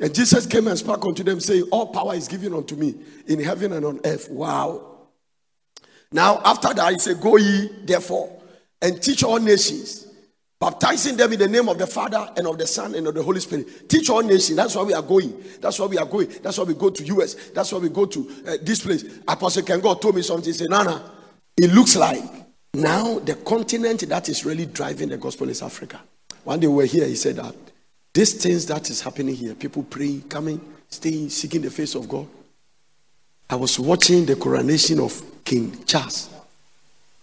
And 0.00 0.14
Jesus 0.14 0.46
came 0.46 0.68
and 0.68 0.78
spoke 0.78 1.04
unto 1.04 1.24
them, 1.24 1.40
saying, 1.40 1.64
All 1.72 1.88
power 1.88 2.14
is 2.14 2.28
given 2.28 2.54
unto 2.54 2.76
me 2.76 2.94
in 3.26 3.40
heaven 3.40 3.72
and 3.72 3.84
on 3.84 3.98
earth. 4.04 4.30
Wow. 4.30 5.08
Now, 6.12 6.40
after 6.44 6.72
that, 6.72 6.92
he 6.92 7.00
said, 7.00 7.20
Go 7.20 7.38
ye, 7.38 7.70
therefore, 7.86 8.40
and 8.80 9.02
teach 9.02 9.24
all 9.24 9.40
nations, 9.40 10.06
baptizing 10.60 11.16
them 11.16 11.32
in 11.32 11.40
the 11.40 11.48
name 11.48 11.68
of 11.68 11.76
the 11.76 11.88
Father 11.88 12.32
and 12.36 12.46
of 12.46 12.56
the 12.56 12.68
Son 12.68 12.94
and 12.94 13.04
of 13.08 13.14
the 13.14 13.22
Holy 13.24 13.40
Spirit. 13.40 13.88
Teach 13.88 14.08
all 14.10 14.22
nations. 14.22 14.54
That's 14.54 14.76
why 14.76 14.84
we 14.84 14.94
are 14.94 15.02
going. 15.02 15.42
That's 15.60 15.76
why 15.80 15.86
we 15.86 15.98
are 15.98 16.06
going. 16.06 16.28
That's 16.40 16.56
why 16.56 16.62
we 16.62 16.74
go 16.74 16.90
to 16.90 17.04
US. 17.16 17.34
That's 17.50 17.72
why 17.72 17.78
we 17.78 17.88
go 17.88 18.06
to 18.06 18.30
uh, 18.46 18.56
this 18.62 18.80
place. 18.80 19.18
Apostle 19.26 19.64
Ken 19.64 19.80
God 19.80 20.00
told 20.00 20.14
me 20.14 20.22
something. 20.22 20.44
He 20.44 20.52
said, 20.52 20.70
Nana, 20.70 21.10
it 21.56 21.72
looks 21.74 21.96
like 21.96 22.39
now, 22.72 23.18
the 23.18 23.34
continent 23.34 24.08
that 24.08 24.28
is 24.28 24.44
really 24.44 24.66
driving 24.66 25.08
the 25.08 25.16
gospel 25.16 25.48
is 25.48 25.62
Africa. 25.62 26.00
One 26.44 26.60
day 26.60 26.68
we 26.68 26.74
were 26.74 26.84
here, 26.84 27.06
he 27.06 27.16
said 27.16 27.36
that 27.36 27.54
these 28.12 28.34
things 28.34 28.66
that 28.66 28.90
is 28.90 29.00
happening 29.00 29.34
here, 29.34 29.54
people 29.54 29.82
praying, 29.82 30.22
coming, 30.22 30.60
staying, 30.88 31.30
seeking 31.30 31.62
the 31.62 31.70
face 31.70 31.94
of 31.94 32.08
God. 32.08 32.26
I 33.48 33.56
was 33.56 33.78
watching 33.78 34.26
the 34.26 34.36
coronation 34.36 35.00
of 35.00 35.20
King 35.44 35.84
Charles. 35.84 36.30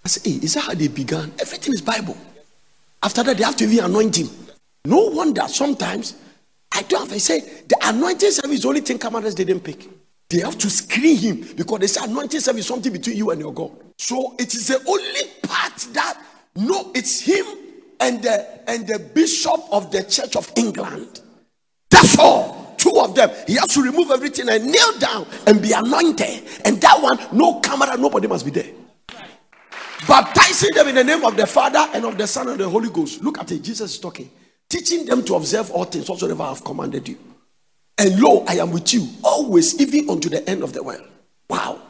I 0.03 0.09
said, 0.09 0.31
hey, 0.31 0.39
is 0.39 0.53
that 0.53 0.63
how 0.63 0.73
they 0.73 0.87
began? 0.87 1.31
Everything 1.39 1.73
is 1.73 1.81
Bible. 1.81 2.17
After 3.01 3.23
that, 3.23 3.37
they 3.37 3.43
have 3.43 3.55
to 3.57 3.63
even 3.65 3.85
anoint 3.85 4.17
him. 4.17 4.29
No 4.85 5.07
wonder 5.07 5.47
sometimes 5.47 6.15
I 6.71 6.81
don't 6.83 7.01
have, 7.01 7.13
I 7.13 7.17
say, 7.17 7.39
the 7.39 7.77
anointing 7.83 8.31
service 8.31 8.61
the 8.61 8.67
only 8.67 8.81
thing 8.81 8.97
commanders 8.97 9.35
didn't 9.35 9.61
pick. 9.61 9.87
They 10.29 10.39
have 10.39 10.57
to 10.57 10.69
screen 10.69 11.17
him 11.17 11.47
because 11.55 11.79
they 11.79 11.87
say 11.87 12.03
anointing 12.03 12.41
service 12.41 12.61
is 12.61 12.67
something 12.67 12.91
between 12.91 13.17
you 13.17 13.31
and 13.31 13.39
your 13.39 13.53
God. 13.53 13.71
So 13.97 14.35
it 14.39 14.53
is 14.53 14.67
the 14.67 14.83
only 14.87 15.31
part 15.41 15.75
that 15.93 16.21
no, 16.55 16.91
it's 16.95 17.21
him 17.21 17.45
and 17.99 18.21
the 18.21 18.69
and 18.69 18.87
the 18.87 18.99
bishop 18.99 19.59
of 19.71 19.91
the 19.91 20.03
Church 20.03 20.35
of 20.35 20.51
England. 20.55 21.21
That's 21.89 22.17
all. 22.17 22.67
two 22.77 22.99
of 22.99 23.15
them, 23.15 23.29
he 23.47 23.55
has 23.55 23.67
to 23.73 23.81
remove 23.81 24.11
everything 24.11 24.47
and 24.49 24.65
kneel 24.65 24.99
down 24.99 25.27
and 25.45 25.61
be 25.61 25.71
anointed. 25.73 26.43
And 26.63 26.79
that 26.81 27.01
one, 27.01 27.19
no 27.31 27.59
camera, 27.59 27.97
nobody 27.97 28.27
must 28.27 28.45
be 28.45 28.51
there. 28.51 28.71
Baptizing 30.07 30.73
them 30.73 30.87
in 30.89 30.95
the 30.95 31.03
name 31.03 31.25
of 31.25 31.35
the 31.35 31.47
Father 31.47 31.85
and 31.93 32.05
of 32.05 32.17
the 32.17 32.27
Son 32.27 32.47
and 32.49 32.59
the 32.59 32.69
Holy 32.69 32.89
Ghost. 32.89 33.21
Look 33.21 33.39
at 33.39 33.51
it, 33.51 33.61
Jesus 33.61 33.93
is 33.93 33.99
talking. 33.99 34.29
Teaching 34.69 35.05
them 35.05 35.23
to 35.25 35.35
observe 35.35 35.71
all 35.71 35.85
things 35.85 36.09
whatsoever 36.09 36.43
I 36.43 36.49
have 36.49 36.63
commanded 36.63 37.07
you. 37.07 37.17
And 37.97 38.19
lo, 38.19 38.45
I 38.47 38.55
am 38.55 38.71
with 38.71 38.93
you 38.93 39.07
always, 39.23 39.79
even 39.81 40.09
unto 40.09 40.29
the 40.29 40.47
end 40.47 40.63
of 40.63 40.71
the 40.73 40.83
world. 40.83 41.07
Wow. 41.49 41.81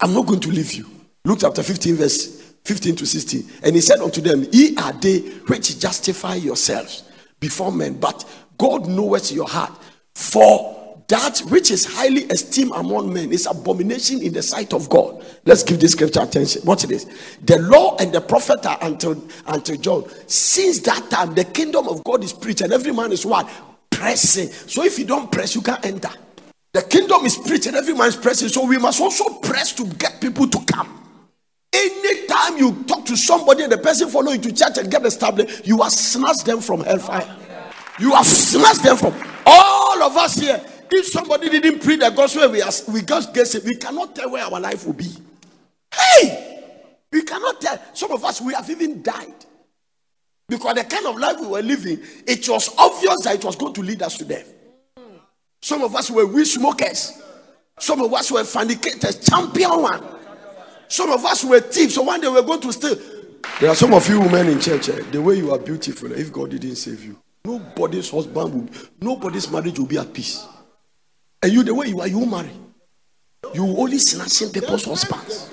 I'm 0.00 0.12
not 0.12 0.26
going 0.26 0.40
to 0.40 0.50
leave 0.50 0.74
you. 0.74 0.86
Luke 1.26 1.40
chapter 1.40 1.64
15, 1.64 1.96
verse 1.96 2.54
15 2.64 2.96
to 2.96 3.04
16. 3.04 3.50
And 3.64 3.74
he 3.74 3.80
said 3.80 3.98
unto 3.98 4.20
them, 4.20 4.46
Ye 4.52 4.76
are 4.76 4.92
they 4.92 5.18
which 5.48 5.80
justify 5.80 6.36
yourselves 6.36 7.02
before 7.40 7.72
men, 7.72 7.98
but 7.98 8.24
God 8.56 8.86
knoweth 8.86 9.32
your 9.32 9.48
heart. 9.48 9.72
For 10.14 11.02
that 11.08 11.40
which 11.48 11.72
is 11.72 11.84
highly 11.84 12.22
esteemed 12.26 12.70
among 12.76 13.12
men 13.12 13.32
is 13.32 13.46
abomination 13.46 14.22
in 14.22 14.34
the 14.34 14.42
sight 14.42 14.72
of 14.72 14.88
God. 14.88 15.26
Let's 15.44 15.64
give 15.64 15.80
this 15.80 15.92
scripture 15.92 16.22
attention. 16.22 16.62
What 16.62 16.84
it 16.84 16.92
is? 16.92 17.06
The 17.42 17.58
law 17.58 17.96
and 17.96 18.12
the 18.12 18.20
prophet 18.20 18.64
are 18.64 18.78
until, 18.82 19.20
until 19.48 19.76
John. 19.78 20.04
Since 20.28 20.78
that 20.80 21.10
time, 21.10 21.34
the 21.34 21.44
kingdom 21.44 21.88
of 21.88 22.04
God 22.04 22.22
is 22.22 22.32
preached, 22.32 22.60
and 22.60 22.72
every 22.72 22.92
man 22.92 23.10
is 23.10 23.26
what? 23.26 23.50
Pressing. 23.90 24.46
So 24.48 24.84
if 24.84 24.96
you 24.96 25.04
don't 25.04 25.32
press, 25.32 25.56
you 25.56 25.60
can't 25.60 25.84
enter. 25.84 26.10
The 26.72 26.82
kingdom 26.82 27.24
is 27.24 27.36
preached, 27.36 27.66
and 27.66 27.74
every 27.74 27.94
man 27.94 28.06
is 28.08 28.16
pressing. 28.16 28.48
So 28.48 28.64
we 28.64 28.78
must 28.78 29.00
also 29.00 29.40
press 29.40 29.72
to 29.72 29.86
get 29.86 30.20
people 30.20 30.46
to 30.46 30.64
come. 30.72 30.95
Anytime 31.76 32.56
you 32.56 32.84
talk 32.84 33.04
to 33.04 33.16
somebody 33.16 33.64
and 33.64 33.72
the 33.72 33.78
person 33.78 34.08
follow 34.08 34.32
you 34.32 34.38
to 34.38 34.52
church 34.52 34.78
and 34.78 34.90
get 34.90 35.04
established, 35.04 35.66
you 35.66 35.82
have 35.82 35.92
snatched 35.92 36.46
them 36.46 36.60
from 36.60 36.80
hellfire. 36.80 37.36
You 37.98 38.14
have 38.14 38.26
snatched 38.26 38.82
them 38.82 38.96
from 38.96 39.14
all 39.44 40.02
of 40.02 40.16
us 40.16 40.36
here. 40.36 40.60
If 40.90 41.06
somebody 41.06 41.50
didn't 41.50 41.80
preach 41.80 42.00
the 42.00 42.10
gospel, 42.10 42.50
we, 42.50 42.62
are, 42.62 42.70
we 42.88 43.02
just 43.02 43.34
guess 43.34 43.54
it. 43.54 43.64
We 43.64 43.76
cannot 43.76 44.14
tell 44.16 44.30
where 44.30 44.44
our 44.44 44.58
life 44.60 44.86
will 44.86 44.94
be. 44.94 45.10
Hey, 45.92 46.62
we 47.12 47.22
cannot 47.22 47.60
tell. 47.60 47.78
Some 47.92 48.12
of 48.12 48.24
us, 48.24 48.40
we 48.40 48.54
have 48.54 48.70
even 48.70 49.02
died. 49.02 49.34
Because 50.48 50.76
the 50.76 50.84
kind 50.84 51.06
of 51.06 51.18
life 51.18 51.40
we 51.40 51.48
were 51.48 51.62
living, 51.62 51.98
it 52.26 52.48
was 52.48 52.74
obvious 52.78 53.24
that 53.24 53.34
it 53.34 53.44
was 53.44 53.56
going 53.56 53.74
to 53.74 53.82
lead 53.82 54.00
us 54.02 54.16
to 54.18 54.24
death. 54.24 54.50
Some 55.60 55.82
of 55.82 55.94
us 55.94 56.10
were 56.10 56.26
weed 56.26 56.46
smokers. 56.46 57.20
Some 57.78 58.00
of 58.00 58.14
us 58.14 58.30
were 58.30 58.44
fornicators, 58.44 59.18
champion 59.28 59.82
one. 59.82 60.15
Some 60.88 61.10
of 61.10 61.24
us 61.24 61.44
were 61.44 61.60
thieves. 61.60 61.94
So 61.94 62.02
one 62.02 62.20
day 62.20 62.28
we're 62.28 62.42
going 62.42 62.60
to 62.60 62.72
steal. 62.72 62.96
There 63.60 63.70
are 63.70 63.74
some 63.74 63.94
of 63.94 64.06
you 64.08 64.20
women 64.20 64.48
in 64.48 64.60
church, 64.60 64.88
eh, 64.90 65.00
the 65.10 65.22
way 65.22 65.36
you 65.36 65.52
are 65.52 65.58
beautiful, 65.58 66.12
if 66.12 66.32
God 66.32 66.50
didn't 66.50 66.76
save 66.76 67.02
you, 67.02 67.16
nobody's 67.44 68.10
husband 68.10 68.52
will, 68.54 68.68
nobody's 69.00 69.50
marriage 69.50 69.78
will 69.78 69.86
be 69.86 69.96
at 69.96 70.12
peace. 70.12 70.44
And 71.42 71.52
you, 71.52 71.62
the 71.62 71.74
way 71.74 71.86
you 71.86 72.00
are, 72.00 72.08
you 72.08 72.26
marry. 72.26 72.50
You 73.54 73.64
only 73.78 73.98
snatching 73.98 74.50
people's 74.50 74.84
husbands. 74.84 75.48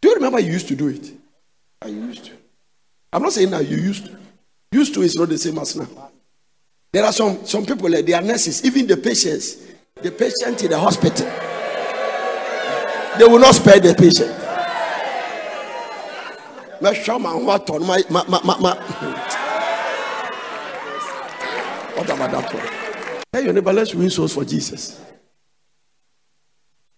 Do 0.00 0.08
you 0.08 0.14
remember 0.14 0.38
you 0.40 0.52
used 0.52 0.68
to 0.68 0.76
do 0.76 0.88
it? 0.88 1.10
I 1.82 1.88
used 1.88 2.26
to. 2.26 2.32
I'm 3.12 3.22
not 3.22 3.32
saying 3.32 3.50
that 3.50 3.66
you 3.66 3.76
used 3.76 4.06
to. 4.06 4.16
Used 4.72 4.94
to 4.94 5.02
is 5.02 5.16
not 5.16 5.28
the 5.28 5.38
same 5.38 5.58
as 5.58 5.76
now. 5.76 6.10
There 6.92 7.04
are 7.04 7.12
some 7.12 7.44
some 7.44 7.66
people 7.66 7.90
like 7.90 8.06
they 8.06 8.14
are 8.14 8.22
nurses, 8.22 8.64
even 8.64 8.86
the 8.86 8.96
patients, 8.96 9.56
the 9.96 10.10
patient 10.10 10.62
in 10.62 10.70
the 10.70 10.78
hospital. 10.78 11.26
They 13.18 13.24
will 13.24 13.40
not 13.40 13.54
spare 13.54 13.80
the 13.80 13.94
patient. 13.94 14.47
My, 16.80 16.92
my, 18.28 18.56
my. 18.58 18.74
What 21.94 22.10
about 22.10 22.30
that 22.30 22.54
one? 22.54 23.24
Hey, 23.32 23.44
your 23.44 23.52
neighbor, 23.52 23.72
let's 23.72 23.94
win 23.94 24.10
souls 24.10 24.34
for 24.34 24.44
Jesus. 24.44 25.00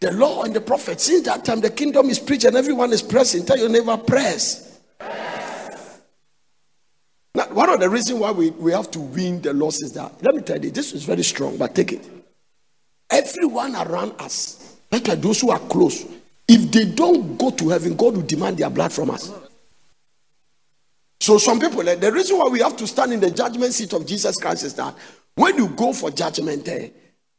The 0.00 0.12
law 0.12 0.44
and 0.44 0.54
the 0.54 0.60
prophet, 0.60 1.00
since 1.00 1.24
that 1.26 1.44
time, 1.44 1.60
the 1.60 1.70
kingdom 1.70 2.08
is 2.08 2.18
preached 2.18 2.44
and 2.44 2.56
everyone 2.56 2.92
is 2.92 3.02
pressing. 3.02 3.44
Tell 3.44 3.58
your 3.58 3.68
neighbor, 3.68 3.96
press. 3.96 4.78
Now, 7.34 7.44
one 7.52 7.68
of 7.70 7.80
the 7.80 7.88
reasons 7.88 8.18
why 8.18 8.30
we, 8.32 8.50
we 8.50 8.72
have 8.72 8.90
to 8.92 9.00
win 9.00 9.40
the 9.40 9.52
loss 9.52 9.82
is 9.82 9.92
that, 9.92 10.12
let 10.22 10.34
me 10.34 10.42
tell 10.42 10.62
you, 10.62 10.70
this 10.70 10.92
is 10.92 11.04
very 11.04 11.22
strong, 11.22 11.56
but 11.56 11.74
take 11.74 11.92
it. 11.92 12.08
Everyone 13.10 13.74
around 13.76 14.14
us, 14.18 14.76
like 14.90 15.04
those 15.04 15.40
who 15.40 15.50
are 15.50 15.58
close, 15.58 16.06
if 16.48 16.70
they 16.72 16.84
don't 16.84 17.38
go 17.38 17.50
to 17.50 17.68
heaven, 17.68 17.94
God 17.96 18.16
will 18.16 18.22
demand 18.22 18.58
their 18.58 18.70
blood 18.70 18.92
from 18.92 19.10
us. 19.10 19.32
So 21.20 21.36
some 21.36 21.60
people, 21.60 21.86
eh, 21.86 21.96
the 21.96 22.10
reason 22.10 22.38
why 22.38 22.48
we 22.48 22.60
have 22.60 22.76
to 22.78 22.86
stand 22.86 23.12
in 23.12 23.20
the 23.20 23.30
judgment 23.30 23.74
seat 23.74 23.92
of 23.92 24.06
Jesus 24.06 24.36
Christ 24.40 24.64
is 24.64 24.74
that 24.74 24.94
when 25.34 25.56
you 25.58 25.68
go 25.68 25.92
for 25.92 26.10
judgment, 26.10 26.66
eh, 26.68 26.88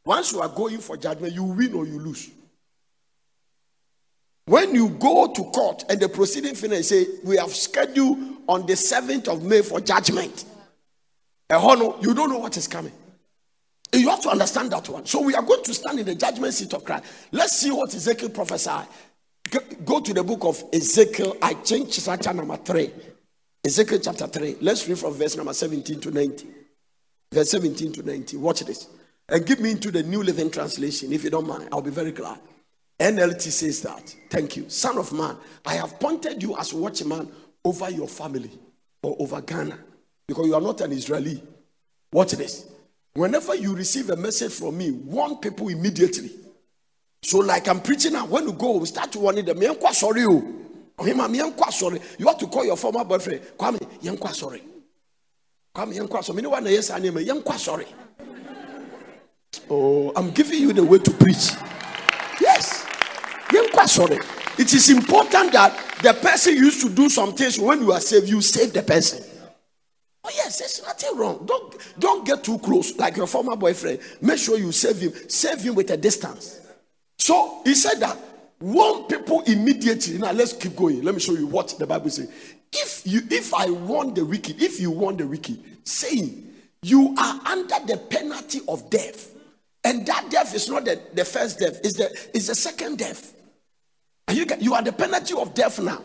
once 0.04 0.32
you 0.32 0.40
are 0.40 0.48
going 0.48 0.78
for 0.78 0.96
judgment, 0.96 1.34
you 1.34 1.42
win 1.42 1.74
or 1.74 1.84
you 1.84 1.98
lose. 1.98 2.30
When 4.46 4.74
you 4.74 4.88
go 4.88 5.32
to 5.32 5.42
court 5.44 5.84
and 5.88 6.00
the 6.00 6.08
proceeding 6.08 6.54
finish, 6.54 6.86
say 6.86 7.06
we 7.24 7.36
have 7.36 7.50
scheduled 7.50 8.18
on 8.48 8.66
the 8.66 8.74
7th 8.74 9.28
of 9.28 9.42
May 9.42 9.62
for 9.62 9.80
judgment. 9.80 10.44
Eh, 11.50 11.58
you 12.00 12.14
don't 12.14 12.30
know 12.30 12.38
what 12.38 12.56
is 12.56 12.68
coming. 12.68 12.92
You 13.92 14.08
have 14.08 14.22
to 14.22 14.30
understand 14.30 14.70
that 14.70 14.88
one. 14.88 15.06
So 15.06 15.20
we 15.20 15.34
are 15.34 15.42
going 15.42 15.62
to 15.64 15.74
stand 15.74 15.98
in 15.98 16.06
the 16.06 16.14
judgment 16.14 16.54
seat 16.54 16.72
of 16.72 16.84
Christ. 16.84 17.04
Let's 17.32 17.58
see 17.58 17.70
what 17.70 17.92
Ezekiel 17.94 18.30
prophesied. 18.30 18.86
Go 19.84 20.00
to 20.00 20.14
the 20.14 20.22
book 20.22 20.44
of 20.44 20.62
Ezekiel. 20.72 21.36
I 21.42 21.54
changed 21.54 22.02
chapter 22.02 22.32
number 22.32 22.56
three. 22.56 22.90
Ezekiel 23.64 24.00
chapter 24.00 24.26
3. 24.26 24.56
Let's 24.60 24.88
read 24.88 24.98
from 24.98 25.14
verse 25.14 25.36
number 25.36 25.52
17 25.52 26.00
to 26.00 26.10
19. 26.10 26.54
Verse 27.30 27.50
17 27.50 27.92
to 27.92 28.02
19. 28.02 28.40
Watch 28.40 28.60
this. 28.60 28.88
And 29.28 29.46
give 29.46 29.60
me 29.60 29.70
into 29.70 29.92
the 29.92 30.02
New 30.02 30.22
Living 30.22 30.50
Translation, 30.50 31.12
if 31.12 31.22
you 31.22 31.30
don't 31.30 31.46
mind. 31.46 31.68
I'll 31.70 31.80
be 31.80 31.92
very 31.92 32.10
glad. 32.10 32.40
NLT 32.98 33.40
says 33.40 33.80
that. 33.82 34.14
Thank 34.30 34.56
you. 34.56 34.68
Son 34.68 34.98
of 34.98 35.12
man, 35.12 35.36
I 35.64 35.74
have 35.74 35.92
appointed 35.92 36.42
you 36.42 36.56
as 36.58 36.74
watchman 36.74 37.30
over 37.64 37.88
your 37.88 38.08
family 38.08 38.50
or 39.00 39.16
over 39.20 39.40
Ghana 39.40 39.78
because 40.26 40.46
you 40.46 40.54
are 40.56 40.60
not 40.60 40.80
an 40.80 40.90
Israeli. 40.90 41.40
Watch 42.12 42.32
this. 42.32 42.66
Whenever 43.14 43.54
you 43.54 43.76
receive 43.76 44.10
a 44.10 44.16
message 44.16 44.52
from 44.52 44.76
me, 44.76 44.90
warn 44.90 45.36
people 45.36 45.68
immediately. 45.68 46.30
So, 47.22 47.38
like 47.38 47.68
I'm 47.68 47.80
preaching 47.80 48.14
now, 48.14 48.26
when 48.26 48.44
you 48.48 48.52
go, 48.54 48.78
we 48.78 48.86
start 48.86 49.12
to 49.12 49.20
warn 49.20 49.36
them. 49.36 49.62
Sorry, 49.92 50.24
oh. 50.24 50.61
Oh. 51.04 51.98
You 52.18 52.26
have 52.26 52.38
to 52.38 52.46
call 52.46 52.64
your 52.64 52.76
former 52.76 53.04
boyfriend. 53.04 53.42
Kwame, 53.58 53.78
yankwa 54.02 54.32
sorry. 54.32 54.62
Kwame, 55.74 55.94
yankwa 55.94 56.22
sorry. 56.22 56.38
Anyone 56.38 56.66
yes, 56.66 56.90
I 56.90 56.98
name 56.98 57.14
yankwa 57.14 57.58
sorry. 57.58 57.86
Oh, 59.70 60.12
I'm 60.16 60.30
giving 60.30 60.60
you 60.60 60.72
the 60.72 60.84
way 60.84 60.98
to 60.98 61.10
preach. 61.12 61.52
Yes, 62.40 62.86
yankwa 63.48 63.88
sorry. 63.88 64.18
It 64.58 64.72
is 64.74 64.90
important 64.90 65.52
that 65.52 65.76
the 66.02 66.12
person 66.14 66.56
used 66.56 66.82
to 66.82 66.90
do 66.90 67.08
some 67.08 67.32
things 67.32 67.58
when 67.58 67.80
you 67.80 67.92
are 67.92 68.00
saved, 68.00 68.28
you 68.28 68.40
save 68.42 68.72
the 68.72 68.82
person. 68.82 69.24
Oh 70.24 70.30
yes, 70.34 70.58
there's 70.58 70.82
nothing 70.82 71.18
wrong. 71.18 71.44
Don't 71.46 71.76
don't 71.98 72.24
get 72.26 72.44
too 72.44 72.58
close 72.58 72.96
like 72.96 73.16
your 73.16 73.26
former 73.26 73.56
boyfriend. 73.56 74.00
Make 74.20 74.38
sure 74.38 74.58
you 74.58 74.70
save 74.72 74.98
him. 74.98 75.12
Save 75.28 75.62
him 75.62 75.74
with 75.74 75.90
a 75.90 75.96
distance. 75.96 76.60
So 77.18 77.60
he 77.64 77.74
said 77.74 77.98
that 78.00 78.16
warn 78.62 79.04
people 79.04 79.42
immediately. 79.42 80.18
Now 80.18 80.32
let's 80.32 80.52
keep 80.52 80.76
going. 80.76 81.02
Let 81.02 81.14
me 81.14 81.20
show 81.20 81.32
you 81.32 81.46
what 81.46 81.74
the 81.78 81.86
Bible 81.86 82.10
says. 82.10 82.30
If 82.72 83.02
you 83.04 83.20
if 83.30 83.52
I 83.52 83.68
warn 83.70 84.14
the 84.14 84.24
wicked, 84.24 84.62
if 84.62 84.80
you 84.80 84.90
warn 84.90 85.16
the 85.16 85.26
wicked, 85.26 85.62
saying 85.84 86.54
you 86.82 87.14
are 87.18 87.40
under 87.46 87.78
the 87.86 87.98
penalty 88.08 88.60
of 88.68 88.88
death. 88.88 89.30
And 89.84 90.06
that 90.06 90.30
death 90.30 90.54
is 90.54 90.68
not 90.68 90.84
the, 90.84 91.00
the 91.12 91.24
first 91.24 91.58
death, 91.58 91.80
it's 91.82 91.96
the 91.96 92.10
it's 92.32 92.46
the 92.46 92.54
second 92.54 92.98
death. 92.98 93.34
And 94.28 94.38
you, 94.38 94.46
you 94.60 94.74
are 94.74 94.82
the 94.82 94.92
penalty 94.92 95.34
of 95.34 95.54
death 95.54 95.80
now. 95.80 96.02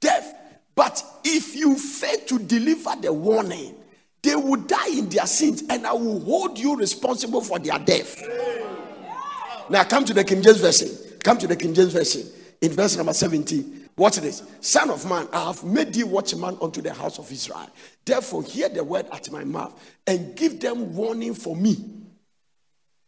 Death. 0.00 0.34
But 0.74 1.02
if 1.24 1.54
you 1.54 1.76
fail 1.76 2.18
to 2.26 2.38
deliver 2.38 2.96
the 3.00 3.12
warning, 3.12 3.76
they 4.22 4.34
will 4.34 4.60
die 4.60 4.88
in 4.88 5.08
their 5.08 5.26
sins, 5.26 5.62
and 5.68 5.86
I 5.86 5.92
will 5.92 6.20
hold 6.20 6.58
you 6.58 6.76
responsible 6.76 7.40
for 7.40 7.58
their 7.58 7.78
death. 7.78 8.22
Now 9.68 9.84
come 9.84 10.04
to 10.04 10.14
the 10.14 10.24
King 10.24 10.42
James 10.42 10.60
Version. 10.60 10.88
Come 11.22 11.38
to 11.38 11.46
the 11.46 11.56
King 11.56 11.74
James 11.74 11.92
Version 11.92 12.22
in 12.60 12.72
verse 12.72 12.96
number 12.96 13.12
17. 13.12 13.90
Watch 13.96 14.16
this. 14.16 14.42
Son 14.60 14.90
of 14.90 15.08
man, 15.08 15.28
I 15.32 15.46
have 15.46 15.62
made 15.64 15.92
thee 15.92 16.04
watchman 16.04 16.56
unto 16.60 16.80
the 16.80 16.92
house 16.92 17.18
of 17.18 17.30
Israel. 17.30 17.68
Therefore, 18.04 18.42
hear 18.42 18.68
the 18.68 18.82
word 18.82 19.06
at 19.12 19.30
my 19.30 19.44
mouth 19.44 19.78
and 20.06 20.34
give 20.34 20.60
them 20.60 20.94
warning 20.94 21.34
for 21.34 21.54
me. 21.54 21.76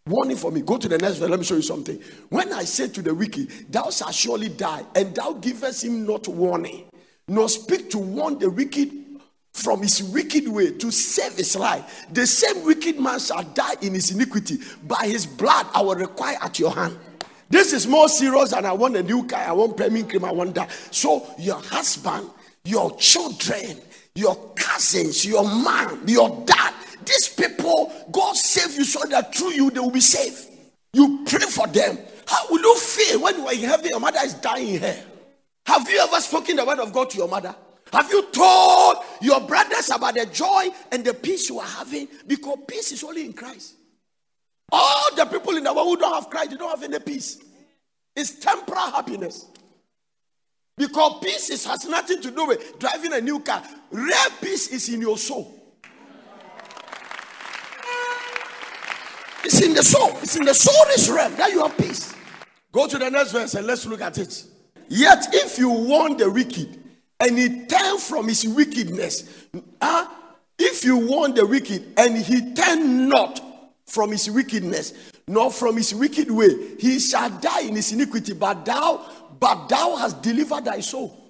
Warning 0.07 0.37
for 0.37 0.53
me. 0.53 0.61
Go 0.61 0.77
to 0.77 0.87
the 0.87 0.99
next 0.99 1.17
verse. 1.17 1.31
Let 1.31 1.39
me 1.39 1.45
show 1.45 1.57
you 1.57 1.63
something. 1.63 1.99
When 2.29 2.53
I 2.53 2.65
say 2.65 2.89
to 2.89 3.01
the 3.01 3.15
wicked, 3.15 3.73
Thou 3.73 3.89
shalt 3.89 4.15
surely 4.15 4.51
die, 4.51 4.85
and 4.95 5.15
thou 5.15 5.33
givest 5.33 5.83
him 5.83 6.05
not 6.05 6.29
warning, 6.29 6.85
nor 7.27 7.49
speak 7.49 7.91
to 7.91 7.99
warn 7.99 8.39
the 8.39 8.51
wicked 8.51 8.91
from 9.55 9.81
his 9.81 10.03
wicked 10.03 10.47
way 10.49 10.73
to 10.73 10.91
save 10.91 11.33
his 11.37 11.57
life. 11.57 12.05
The 12.13 12.27
same 12.27 12.65
wicked 12.65 13.01
man 13.01 13.19
shall 13.19 13.45
die 13.45 13.77
in 13.81 13.95
his 13.95 14.11
iniquity. 14.11 14.59
By 14.87 15.07
his 15.07 15.25
blood, 15.25 15.67
I 15.73 15.81
will 15.81 15.95
require 15.95 16.37
at 16.43 16.59
your 16.59 16.73
hand. 16.73 16.99
This 17.49 17.73
is 17.73 17.87
more 17.87 18.09
serious 18.09 18.51
than 18.51 18.65
I 18.67 18.73
want 18.73 18.97
a 18.97 19.03
new 19.03 19.27
car, 19.27 19.41
I 19.41 19.53
want 19.53 19.77
premium 19.77 20.09
cream, 20.09 20.25
I 20.25 20.33
want 20.33 20.55
that. 20.55 20.71
So, 20.91 21.27
your 21.39 21.61
husband, 21.61 22.31
your 22.65 22.97
children, 22.97 23.79
your 24.15 24.37
cousins, 24.57 25.25
your 25.25 25.45
mom, 25.45 26.03
your 26.07 26.45
dad, 26.47 26.75
these 27.05 27.29
people, 27.29 27.93
God 28.11 28.37
save 28.37 28.77
you 28.77 28.85
so 28.85 29.07
that 29.09 29.35
through 29.35 29.53
you 29.53 29.71
they 29.71 29.81
will 29.81 29.91
be 29.91 30.01
saved. 30.01 30.51
You 30.93 31.25
pray 31.27 31.41
for 31.41 31.67
them. 31.67 31.99
How 32.27 32.47
will 32.49 32.61
you 32.61 32.77
feel 32.77 33.21
when 33.23 33.37
you 33.37 33.47
are 33.47 33.53
in 33.53 33.61
heaven? 33.61 33.87
Your 33.91 34.01
mother 34.01 34.21
is 34.25 34.35
dying 34.35 34.79
here. 34.81 35.05
Have 35.67 35.89
you 35.89 35.99
ever 35.99 36.21
spoken 36.21 36.57
the 36.57 36.65
word 36.65 36.79
of 36.79 36.93
God 36.93 37.11
to 37.11 37.19
your 37.19 37.29
mother? 37.29 37.55
Have 37.93 38.11
you 38.11 38.27
told 38.33 38.97
your 39.21 39.41
brothers 39.41 39.91
about 39.91 40.15
the 40.15 40.27
joy 40.27 40.69
and 40.91 41.05
the 41.05 41.15
peace 41.15 41.49
you 41.49 41.61
are 41.61 41.67
having? 41.67 42.09
Because 42.27 42.59
peace 42.67 42.93
is 42.93 43.05
only 43.05 43.25
in 43.25 43.33
Christ. 43.33 43.75
All 44.73 45.15
the 45.15 45.25
people 45.27 45.57
in 45.57 45.65
the 45.65 45.73
world 45.73 45.89
who 45.89 45.97
don't 45.97 46.15
have 46.15 46.31
Christ, 46.31 46.51
they 46.51 46.57
don't 46.57 46.71
have 46.71 46.83
any 46.83 46.99
peace. 46.99 47.39
It's 48.17 48.39
temporal 48.39 48.91
happiness. 48.91 49.47
Because 50.77 51.21
peace 51.23 51.51
is, 51.51 51.65
has 51.67 51.87
nothing 51.87 52.21
to 52.23 52.31
do 52.31 52.47
with 52.47 52.79
driving 52.79 53.13
a 53.13 53.21
new 53.21 53.41
car. 53.41 53.63
Real 53.91 54.31
peace 54.41 54.69
is 54.69 54.89
in 54.89 55.01
your 55.01 55.19
soul. 55.19 55.61
It's 59.45 59.61
in 59.63 59.75
the 59.75 59.85
soul. 59.85 60.11
It's 60.23 60.37
in 60.37 60.45
the 60.45 60.55
soul 60.55 61.15
realm 61.15 61.37
that 61.37 61.53
you 61.53 61.63
have 61.63 61.77
peace. 61.77 62.15
Go 62.73 62.89
to 62.89 62.99
the 62.99 63.11
next 63.11 63.33
verse 63.33 63.55
and 63.55 63.67
let's 63.67 63.87
look 63.87 64.01
at 64.01 64.19
it. 64.19 64.45
Yet 64.89 65.27
if 65.33 65.59
you 65.59 65.71
warn 65.71 66.17
the 66.17 66.31
wicked 66.31 66.83
and 67.21 67.39
he 67.39 67.67
turn 67.67 67.99
from 67.99 68.29
his 68.29 68.49
wickedness, 68.49 69.47
uh, 69.81 70.07
if 70.59 70.85
you 70.85 70.97
warn 71.07 71.35
the 71.35 71.47
wicked 71.47 71.93
and 71.97 72.17
he 72.17 72.53
turn 72.55 73.09
not 73.09 73.41
from 73.87 74.11
his 74.11 74.31
wickedness, 74.31 74.95
nor 75.29 75.51
from 75.51 75.77
his 75.77 75.95
wicked 75.95 76.31
way, 76.31 76.77
he 76.79 76.99
shall 76.99 77.31
die 77.31 77.63
in 77.63 77.77
his 77.77 77.93
iniquity. 77.93 78.33
But 78.33 78.65
thou, 78.65 79.05
but 79.39 79.69
thou 79.69 79.97
hast 79.97 80.23
delivered 80.23 80.65
thy 80.65 80.81
soul. 80.81 81.21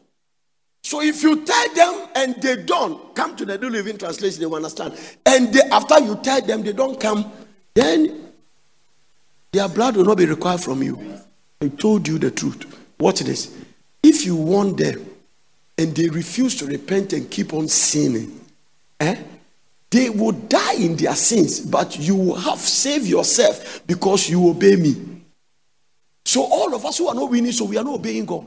So 0.82 1.00
if 1.00 1.22
you 1.22 1.44
tell 1.44 1.74
them 1.74 2.08
and 2.14 2.42
they 2.42 2.62
don't 2.62 3.14
come 3.14 3.34
to 3.36 3.44
the 3.44 3.56
New 3.56 3.70
Living 3.70 3.96
Translation, 3.96 4.40
they 4.40 4.46
will 4.46 4.56
understand. 4.56 4.94
And 5.24 5.52
they, 5.52 5.62
after 5.62 5.98
you 5.98 6.16
tell 6.16 6.42
them 6.42 6.62
they 6.62 6.74
don't 6.74 7.00
come, 7.00 7.32
then 7.72 8.32
their 9.50 9.68
blood 9.68 9.96
will 9.96 10.04
not 10.04 10.18
be 10.18 10.26
required 10.26 10.60
from 10.60 10.82
you. 10.82 11.18
I 11.62 11.68
told 11.68 12.06
you 12.06 12.18
the 12.18 12.30
truth. 12.30 12.66
Watch 13.00 13.20
this. 13.20 13.56
If 14.02 14.26
you 14.26 14.36
warn 14.36 14.76
them 14.76 15.08
and 15.78 15.96
they 15.96 16.08
refuse 16.08 16.54
to 16.56 16.66
repent 16.66 17.14
and 17.14 17.30
keep 17.30 17.54
on 17.54 17.68
sinning, 17.68 18.38
eh? 19.00 19.16
They 19.94 20.10
will 20.10 20.32
die 20.32 20.74
in 20.74 20.96
their 20.96 21.14
sins, 21.14 21.60
but 21.60 21.96
you 21.96 22.16
will 22.16 22.34
have 22.34 22.58
saved 22.58 23.06
yourself 23.06 23.80
because 23.86 24.28
you 24.28 24.48
obey 24.48 24.74
me. 24.74 25.22
So 26.24 26.42
all 26.42 26.74
of 26.74 26.84
us 26.84 26.98
who 26.98 27.06
are 27.06 27.14
not 27.14 27.30
winning, 27.30 27.52
so 27.52 27.66
we 27.66 27.78
are 27.78 27.84
not 27.84 27.94
obeying 27.94 28.24
God. 28.24 28.44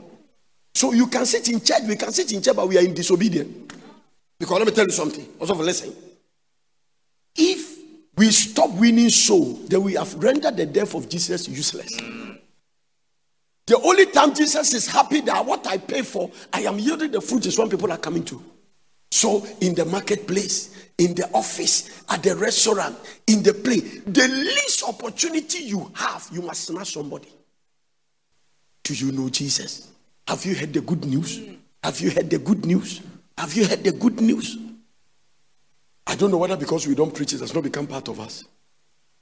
So 0.74 0.92
you 0.92 1.06
can 1.06 1.24
sit 1.24 1.48
in 1.48 1.62
church, 1.62 1.84
we 1.88 1.96
can 1.96 2.12
sit 2.12 2.30
in 2.34 2.42
church, 2.42 2.54
but 2.54 2.68
we 2.68 2.76
are 2.76 2.84
in 2.84 2.92
disobedience. 2.92 3.72
Because 4.38 4.58
let 4.58 4.66
me 4.66 4.74
tell 4.74 4.84
you 4.84 4.92
something. 4.92 5.26
Also, 5.40 5.54
for 5.54 5.62
listen. 5.62 5.94
If 7.34 7.78
we 8.14 8.30
stop 8.30 8.68
winning 8.72 9.08
soul, 9.08 9.54
then 9.68 9.82
we 9.84 9.94
have 9.94 10.22
rendered 10.22 10.54
the 10.54 10.66
death 10.66 10.94
of 10.94 11.08
Jesus 11.08 11.48
useless. 11.48 11.96
The 13.66 13.80
only 13.82 14.04
time 14.04 14.34
Jesus 14.34 14.74
is 14.74 14.86
happy 14.86 15.22
that 15.22 15.46
what 15.46 15.66
I 15.66 15.78
pay 15.78 16.02
for, 16.02 16.30
I 16.52 16.60
am 16.64 16.78
yielding 16.78 17.10
the 17.10 17.22
fruit 17.22 17.46
is 17.46 17.58
when 17.58 17.70
people 17.70 17.90
are 17.90 17.96
coming 17.96 18.24
to. 18.26 18.57
So 19.10 19.46
in 19.60 19.74
the 19.74 19.84
marketplace, 19.84 20.74
in 20.98 21.14
the 21.14 21.28
office, 21.32 22.02
at 22.08 22.22
the 22.22 22.36
restaurant, 22.36 22.96
in 23.26 23.42
the 23.42 23.54
play, 23.54 23.80
the 23.80 24.28
least 24.28 24.84
opportunity 24.86 25.64
you 25.64 25.90
have, 25.94 26.28
you 26.32 26.42
must 26.42 26.64
snatch 26.64 26.92
somebody. 26.92 27.28
Do 28.82 28.94
you 28.94 29.12
know 29.12 29.28
Jesus? 29.28 29.88
Have 30.26 30.44
you 30.44 30.54
heard 30.54 30.72
the 30.72 30.80
good 30.80 31.04
news? 31.04 31.40
Have 31.82 32.00
you 32.00 32.10
heard 32.10 32.28
the 32.28 32.38
good 32.38 32.66
news? 32.66 33.00
Have 33.36 33.54
you 33.54 33.66
heard 33.66 33.84
the 33.84 33.92
good 33.92 34.20
news? 34.20 34.58
I 36.06 36.16
don't 36.16 36.30
know 36.30 36.38
whether 36.38 36.56
because 36.56 36.86
we 36.86 36.94
don't 36.94 37.14
preach 37.14 37.32
it 37.34 37.40
has 37.40 37.54
not 37.54 37.62
become 37.62 37.86
part 37.86 38.08
of 38.08 38.18
us. 38.18 38.44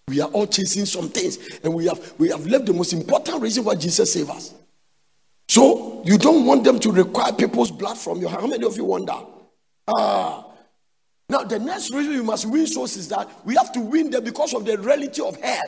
We 0.09 0.20
are 0.20 0.29
all 0.29 0.46
chasing 0.46 0.87
some 0.87 1.09
things, 1.09 1.59
and 1.64 1.75
we 1.75 1.87
have 1.87 2.14
we 2.16 2.29
have 2.29 2.46
left 2.46 2.66
the 2.66 2.72
most 2.72 2.92
important 2.92 3.42
reason 3.42 3.64
why 3.64 3.75
Jesus 3.75 4.12
saved 4.12 4.31
us. 4.31 4.55
So 5.49 6.03
you 6.05 6.16
don't 6.16 6.46
want 6.46 6.62
them 6.62 6.79
to 6.79 6.92
require 6.92 7.33
people's 7.33 7.72
blood 7.72 7.99
from 7.99 8.20
you. 8.20 8.29
How 8.29 8.46
many 8.46 8.64
of 8.64 8.77
you 8.77 8.85
want 8.85 9.07
that? 9.07 9.27
Ah. 9.88 10.44
Now 11.29 11.42
the 11.42 11.59
next 11.59 11.92
reason 11.92 12.12
you 12.12 12.22
must 12.22 12.46
win 12.46 12.66
souls 12.66 12.96
is 12.96 13.09
that 13.09 13.29
we 13.44 13.57
have 13.57 13.72
to 13.72 13.81
win 13.81 14.11
them 14.11 14.22
because 14.25 14.55
of 14.55 14.64
the 14.64 14.79
reality 14.79 15.22
of 15.22 15.37
hell. 15.40 15.62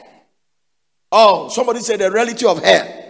Oh, 1.10 1.48
somebody 1.48 1.80
said 1.80 2.00
the 2.00 2.10
reality 2.10 2.46
of 2.46 2.62
hell. 2.62 3.04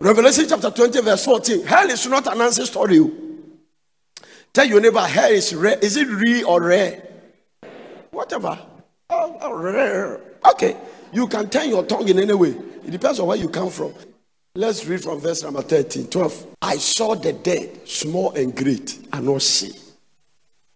Revelation 0.00 0.46
chapter 0.48 0.70
20, 0.70 1.00
verse 1.02 1.24
14. 1.24 1.66
Hell 1.66 1.90
is 1.90 2.06
not 2.06 2.26
an 2.32 2.40
answer 2.40 2.64
story. 2.66 3.10
Tell 4.52 4.66
your 4.66 4.80
neighbor, 4.80 5.00
hell 5.00 5.30
is 5.30 5.54
rare. 5.54 5.78
Is 5.78 5.96
it 5.96 6.06
real 6.08 6.48
or 6.48 6.62
rare? 6.62 7.02
Whatever. 8.10 8.58
Oh, 9.10 9.38
oh, 9.40 9.54
rare. 9.54 10.20
Okay. 10.52 10.76
You 11.12 11.26
can 11.26 11.48
turn 11.48 11.68
your 11.68 11.84
tongue 11.84 12.08
in 12.08 12.18
any 12.18 12.34
way. 12.34 12.50
It 12.50 12.90
depends 12.90 13.18
on 13.18 13.26
where 13.26 13.36
you 13.36 13.48
come 13.48 13.70
from. 13.70 13.94
Let's 14.54 14.86
read 14.86 15.02
from 15.02 15.20
verse 15.20 15.42
number 15.42 15.62
13, 15.62 16.06
12. 16.06 16.56
I 16.62 16.76
saw 16.76 17.14
the 17.14 17.32
dead, 17.32 17.88
small 17.88 18.32
and 18.34 18.54
great, 18.54 18.98
and 19.12 19.26
not 19.26 19.42
see. 19.42 19.72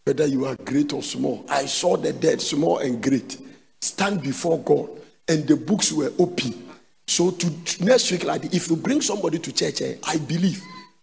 Whether 0.09 0.27
you 0.27 0.47
are 0.47 0.57
great 0.65 0.95
or 0.95 1.03
small. 1.03 1.45
I 1.51 1.67
saw 1.67 1.99
the 1.99 2.15
dead, 2.15 2.41
small 2.41 2.79
and 2.79 3.03
great, 3.03 3.37
stand 3.83 4.23
before 4.23 4.59
God, 4.61 4.89
and 5.29 5.47
the 5.47 5.55
books 5.55 5.93
were 5.93 6.11
open. 6.19 6.67
So 7.07 7.31
to 7.31 7.85
next 7.85 8.11
week, 8.11 8.25
like 8.25 8.47
if 8.55 8.71
you 8.71 8.77
bring 8.77 9.03
somebody 9.03 9.39
to 9.39 9.53
church, 9.53 9.83
eh, 9.83 9.97
I 10.05 10.17
believe. 10.17 10.63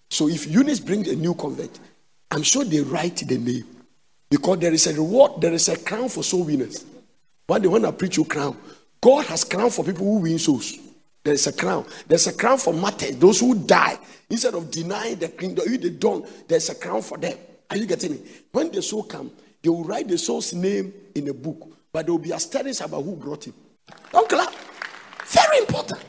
So 0.10 0.28
if 0.28 0.48
Eunice 0.48 0.80
brings 0.80 1.08
a 1.08 1.16
new 1.16 1.36
convert, 1.36 1.70
I'm 2.32 2.42
sure 2.42 2.64
they 2.66 2.80
write 2.80 3.18
the 3.18 3.38
name 3.38 3.66
because 4.28 4.58
there 4.58 4.74
is 4.74 4.88
a 4.88 4.94
reward, 4.96 5.40
there 5.40 5.54
is 5.54 5.70
a 5.70 5.78
crown 5.78 6.10
for 6.10 6.24
soul 6.24 6.44
winners. 6.44 6.84
When 7.46 7.62
they 7.62 7.68
want 7.68 7.84
to 7.84 7.92
preach 7.92 8.18
you 8.18 8.26
crown, 8.26 8.58
God 9.02 9.28
has 9.28 9.44
crown 9.44 9.70
for 9.70 9.86
people 9.86 10.06
who 10.06 10.22
win 10.22 10.40
souls. 10.40 10.80
There 11.24 11.36
is 11.36 11.46
a 11.46 11.54
crown. 11.54 11.86
There's 12.08 12.26
a 12.26 12.34
crown 12.34 12.58
for 12.58 12.74
martyrs, 12.74 13.18
those 13.18 13.40
who 13.40 13.54
die 13.54 14.00
instead 14.32 14.56
of 14.56 14.72
denying 14.72 15.18
the 15.18 15.28
kingdom. 15.28 15.66
They 15.80 15.92
don't, 15.92 16.26
there's 16.48 16.70
a 16.70 16.76
crown 16.76 17.04
for 17.04 17.20
them. 17.20 17.38
Are 17.70 17.78
you 17.78 17.86
getting 17.86 18.14
it? 18.14 18.22
When 18.52 18.72
the 18.72 18.82
soul 18.82 19.04
come, 19.04 19.32
they 19.62 19.70
will 19.70 19.84
write 19.84 20.08
the 20.08 20.18
soul's 20.18 20.54
name 20.54 20.94
in 21.16 21.28
a 21.28 21.34
book, 21.34 21.68
but 21.92 22.06
there 22.06 22.14
will 22.14 22.22
be 22.22 22.32
a 22.32 22.40
studies 22.40 22.82
about 22.82 23.04
who 23.04 23.16
brought 23.16 23.46
him. 23.46 23.54
Don't 24.12 24.30
clap. 24.30 24.54
Very 25.26 25.60
important. 25.60 26.04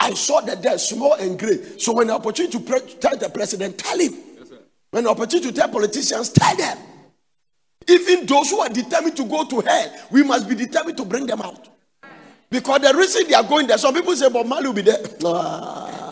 I 0.00 0.12
saw 0.14 0.40
that 0.42 0.62
they're 0.62 0.78
small 0.78 1.14
and 1.14 1.38
great. 1.38 1.80
So 1.80 1.94
when 1.94 2.08
the 2.08 2.14
opportunity 2.14 2.58
to 2.58 2.64
pre- 2.64 2.80
tell 2.80 3.16
the 3.16 3.28
president, 3.28 3.78
tell 3.78 3.98
him. 3.98 4.12
Yes, 4.38 4.52
when 4.90 5.04
the 5.04 5.10
opportunity 5.10 5.50
to 5.50 5.54
tell 5.54 5.68
politicians, 5.68 6.30
tell 6.30 6.56
them. 6.56 6.78
Even 7.88 8.26
those 8.26 8.50
who 8.50 8.60
are 8.60 8.68
determined 8.68 9.16
to 9.16 9.24
go 9.24 9.44
to 9.44 9.60
hell, 9.60 9.92
we 10.10 10.22
must 10.22 10.48
be 10.48 10.54
determined 10.54 10.96
to 10.96 11.04
bring 11.04 11.26
them 11.26 11.40
out. 11.42 11.68
Because 12.50 12.80
the 12.80 12.94
reason 12.96 13.26
they 13.28 13.34
are 13.34 13.42
going 13.42 13.66
there, 13.66 13.78
some 13.78 13.94
people 13.94 14.14
say, 14.16 14.28
but 14.30 14.46
Mali 14.46 14.66
will 14.66 14.74
be 14.74 14.82
there. 14.82 14.98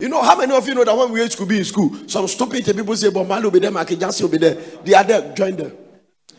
You 0.00 0.08
know, 0.08 0.22
how 0.22 0.36
many 0.36 0.54
of 0.54 0.66
you 0.68 0.74
know 0.74 0.84
that 0.84 0.96
when 0.96 1.10
we 1.10 1.20
used 1.20 1.36
to 1.38 1.46
be 1.46 1.58
in 1.58 1.64
school, 1.64 2.08
some 2.08 2.28
stupid 2.28 2.64
people 2.64 2.96
say, 2.96 3.10
but 3.10 3.26
Mali 3.26 3.42
will 3.42 3.50
be 3.50 3.58
there, 3.58 3.72
Maki 3.72 3.96
Jansi 3.96 4.22
will 4.22 4.28
be 4.28 4.38
there. 4.38 4.54
The 4.84 4.94
other 4.94 5.32
join 5.34 5.56
them. 5.56 5.72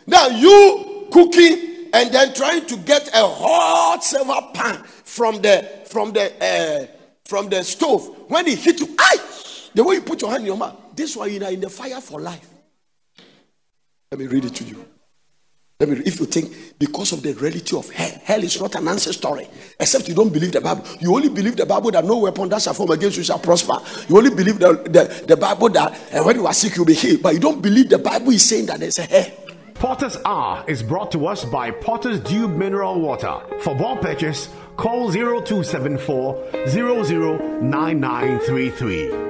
Now, 0.06 0.28
you 0.28 1.06
cooking 1.12 1.88
and 1.92 2.10
then 2.10 2.32
trying 2.32 2.64
to 2.66 2.76
get 2.78 3.08
a 3.08 3.26
hot 3.26 4.02
silver 4.02 4.40
pan 4.54 4.82
from 5.04 5.42
the 5.42 5.68
from 5.86 6.12
the 6.12 6.32
uh, 6.42 6.86
from 7.26 7.48
the 7.50 7.62
stove. 7.62 8.24
When 8.28 8.46
it 8.46 8.58
hit 8.58 8.80
you, 8.80 8.94
I 8.98 9.16
the 9.74 9.84
way 9.84 9.96
you 9.96 10.02
put 10.02 10.22
your 10.22 10.30
hand 10.30 10.40
in 10.42 10.46
your 10.46 10.56
mouth, 10.56 10.76
this 10.94 11.14
one 11.16 11.30
you 11.32 11.44
are 11.44 11.52
in 11.52 11.60
the 11.60 11.68
fire 11.68 12.00
for 12.00 12.20
life. 12.20 12.48
Let 14.10 14.20
me 14.20 14.26
read 14.26 14.46
it 14.46 14.54
to 14.56 14.64
you. 14.64 14.84
Let 15.80 15.88
me, 15.88 15.96
if 16.04 16.20
you 16.20 16.26
think 16.26 16.78
because 16.78 17.12
of 17.12 17.22
the 17.22 17.32
reality 17.32 17.74
of 17.74 17.88
hell, 17.90 18.10
hell 18.22 18.44
is 18.44 18.60
not 18.60 18.74
an 18.74 18.86
answer 18.86 19.14
story, 19.14 19.48
except 19.78 20.08
you 20.08 20.14
don't 20.14 20.30
believe 20.30 20.52
the 20.52 20.60
Bible. 20.60 20.84
You 21.00 21.14
only 21.14 21.30
believe 21.30 21.56
the 21.56 21.64
Bible 21.64 21.90
that 21.92 22.04
no 22.04 22.18
weapon 22.18 22.50
that 22.50 22.60
shall 22.60 22.74
form 22.74 22.90
against 22.90 23.16
you 23.16 23.22
shall 23.22 23.38
prosper. 23.38 23.78
You 24.06 24.18
only 24.18 24.28
believe 24.28 24.58
the, 24.58 24.74
the, 24.74 25.24
the 25.26 25.38
Bible 25.38 25.70
that 25.70 25.98
uh, 26.12 26.22
when 26.22 26.36
you 26.36 26.46
are 26.46 26.52
sick, 26.52 26.76
you'll 26.76 26.84
be 26.84 26.92
healed. 26.92 27.22
But 27.22 27.32
you 27.32 27.40
don't 27.40 27.62
believe 27.62 27.88
the 27.88 27.98
Bible 27.98 28.32
is 28.32 28.46
saying 28.46 28.66
that 28.66 28.80
there's 28.80 28.98
a 28.98 29.04
hell. 29.04 29.30
Potter's 29.72 30.18
Hour 30.26 30.62
is 30.68 30.82
brought 30.82 31.10
to 31.12 31.26
us 31.26 31.46
by 31.46 31.70
Potter's 31.70 32.20
Dew 32.20 32.46
Mineral 32.46 33.00
Water. 33.00 33.40
For 33.60 33.74
more 33.74 33.96
purchase, 33.96 34.50
call 34.76 35.10
0274 35.10 36.66
009933. 36.68 39.29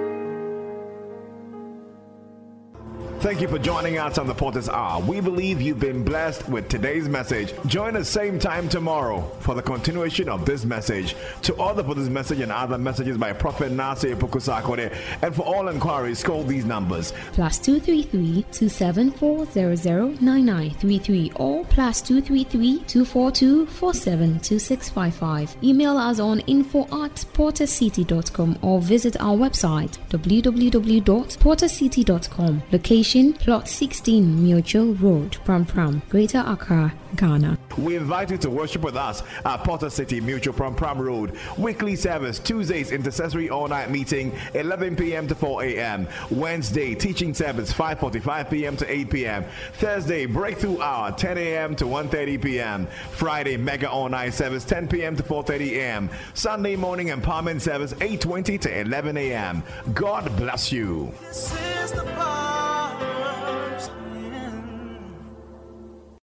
Thank 3.20 3.40
you 3.42 3.48
for 3.48 3.59
joining 3.59 3.98
us 3.98 4.16
on 4.16 4.26
the 4.26 4.35
Potter's 4.35 4.70
Hour. 4.70 5.02
We 5.02 5.20
believe 5.20 5.61
you've 5.61 5.78
been 5.78 6.02
blessed 6.02 6.48
with 6.48 6.70
today's 6.70 7.06
message. 7.06 7.52
Join 7.66 7.94
us 7.94 8.09
same 8.09 8.38
time 8.38 8.66
tomorrow 8.66 9.20
for 9.40 9.54
the 9.54 9.61
continuation 9.61 10.30
of 10.30 10.46
this 10.46 10.64
message. 10.64 11.14
To 11.42 11.52
order 11.56 11.85
for 11.85 11.94
this 11.94 12.09
message 12.09 12.40
and 12.40 12.50
other 12.50 12.78
messages 12.78 13.18
by 13.18 13.35
Prophet 13.35 13.72
Nasir 13.72 14.16
Pukusakode, 14.16 14.96
and 15.20 15.37
for 15.37 15.42
all 15.42 15.68
inquiries, 15.68 16.22
call 16.22 16.44
these 16.44 16.64
numbers 16.64 17.12
plus 17.35 17.59
233 17.59 18.46
274 18.52 19.46
or 21.37 21.64
plus 21.66 22.00
233 22.00 22.78
242 22.87 23.66
472655. 23.66 25.56
Email 25.62 25.98
us 25.98 26.20
on 26.20 26.40
info 26.40 26.85
at 27.04 27.16
portercity.com 27.35 28.59
or 28.62 28.80
visit 28.80 29.20
our 29.20 29.37
website 29.37 29.98
www.portercity.com. 30.09 32.62
Location 32.72 33.10
location 33.11 33.33
Plot 33.33 33.66
16 33.66 34.44
Mutual 34.44 34.94
Road, 34.94 35.37
Pram 35.44 35.64
Pram, 35.64 36.01
Greater 36.09 36.44
Accra, 36.46 36.94
Ghana. 37.16 37.59
We 37.77 37.96
invite 37.96 38.31
you 38.31 38.38
to 38.38 38.51
worship 38.51 38.83
with 38.83 38.94
us 38.94 39.25
at 39.44 39.64
Potter 39.64 39.90
City 39.90 40.20
Mutual 40.20 40.55
Pram 40.55 40.77
Pram 40.77 41.01
Road. 41.01 41.37
Weekly 41.59 41.96
service, 41.96 42.38
Tuesdays 42.38 42.92
intercessory 42.92 43.51
all 43.51 43.66
night 43.66 43.90
meeting, 43.90 44.33
11 44.55 44.94
p.m. 44.94 45.27
to 45.27 45.35
4 45.35 45.64
a.m. 45.64 46.07
Wednesday 46.31 46.94
teaching 46.94 47.35
service, 47.35 47.73
5:45 47.73 48.51
p.m. 48.51 48.77
to 48.77 48.92
8 48.92 49.11
p.m. 49.11 49.44
Thursday 49.75 50.27
breakthrough 50.27 50.81
hour, 50.81 51.11
10 51.11 51.37
a.m. 51.38 51.75
to 51.77 51.87
1:30 51.87 52.40
p.m. 52.40 52.87
Friday 53.11 53.57
mega 53.57 53.90
all 53.90 54.09
night 54.09 54.35
service, 54.35 54.64
10 54.64 54.87
p.m. 54.87 55.16
to 55.16 55.23
4:30 55.25 55.73
a.m. 55.73 56.11
Sunday 56.35 56.77
morning 56.77 57.09
empowerment 57.09 57.61
service, 57.61 57.92
8:20 57.94 58.61
to 58.61 58.81
11 58.81 59.16
a.m. 59.16 59.64
God 59.94 60.37
bless 60.37 60.70
you. 60.70 61.12
Part 63.01 63.39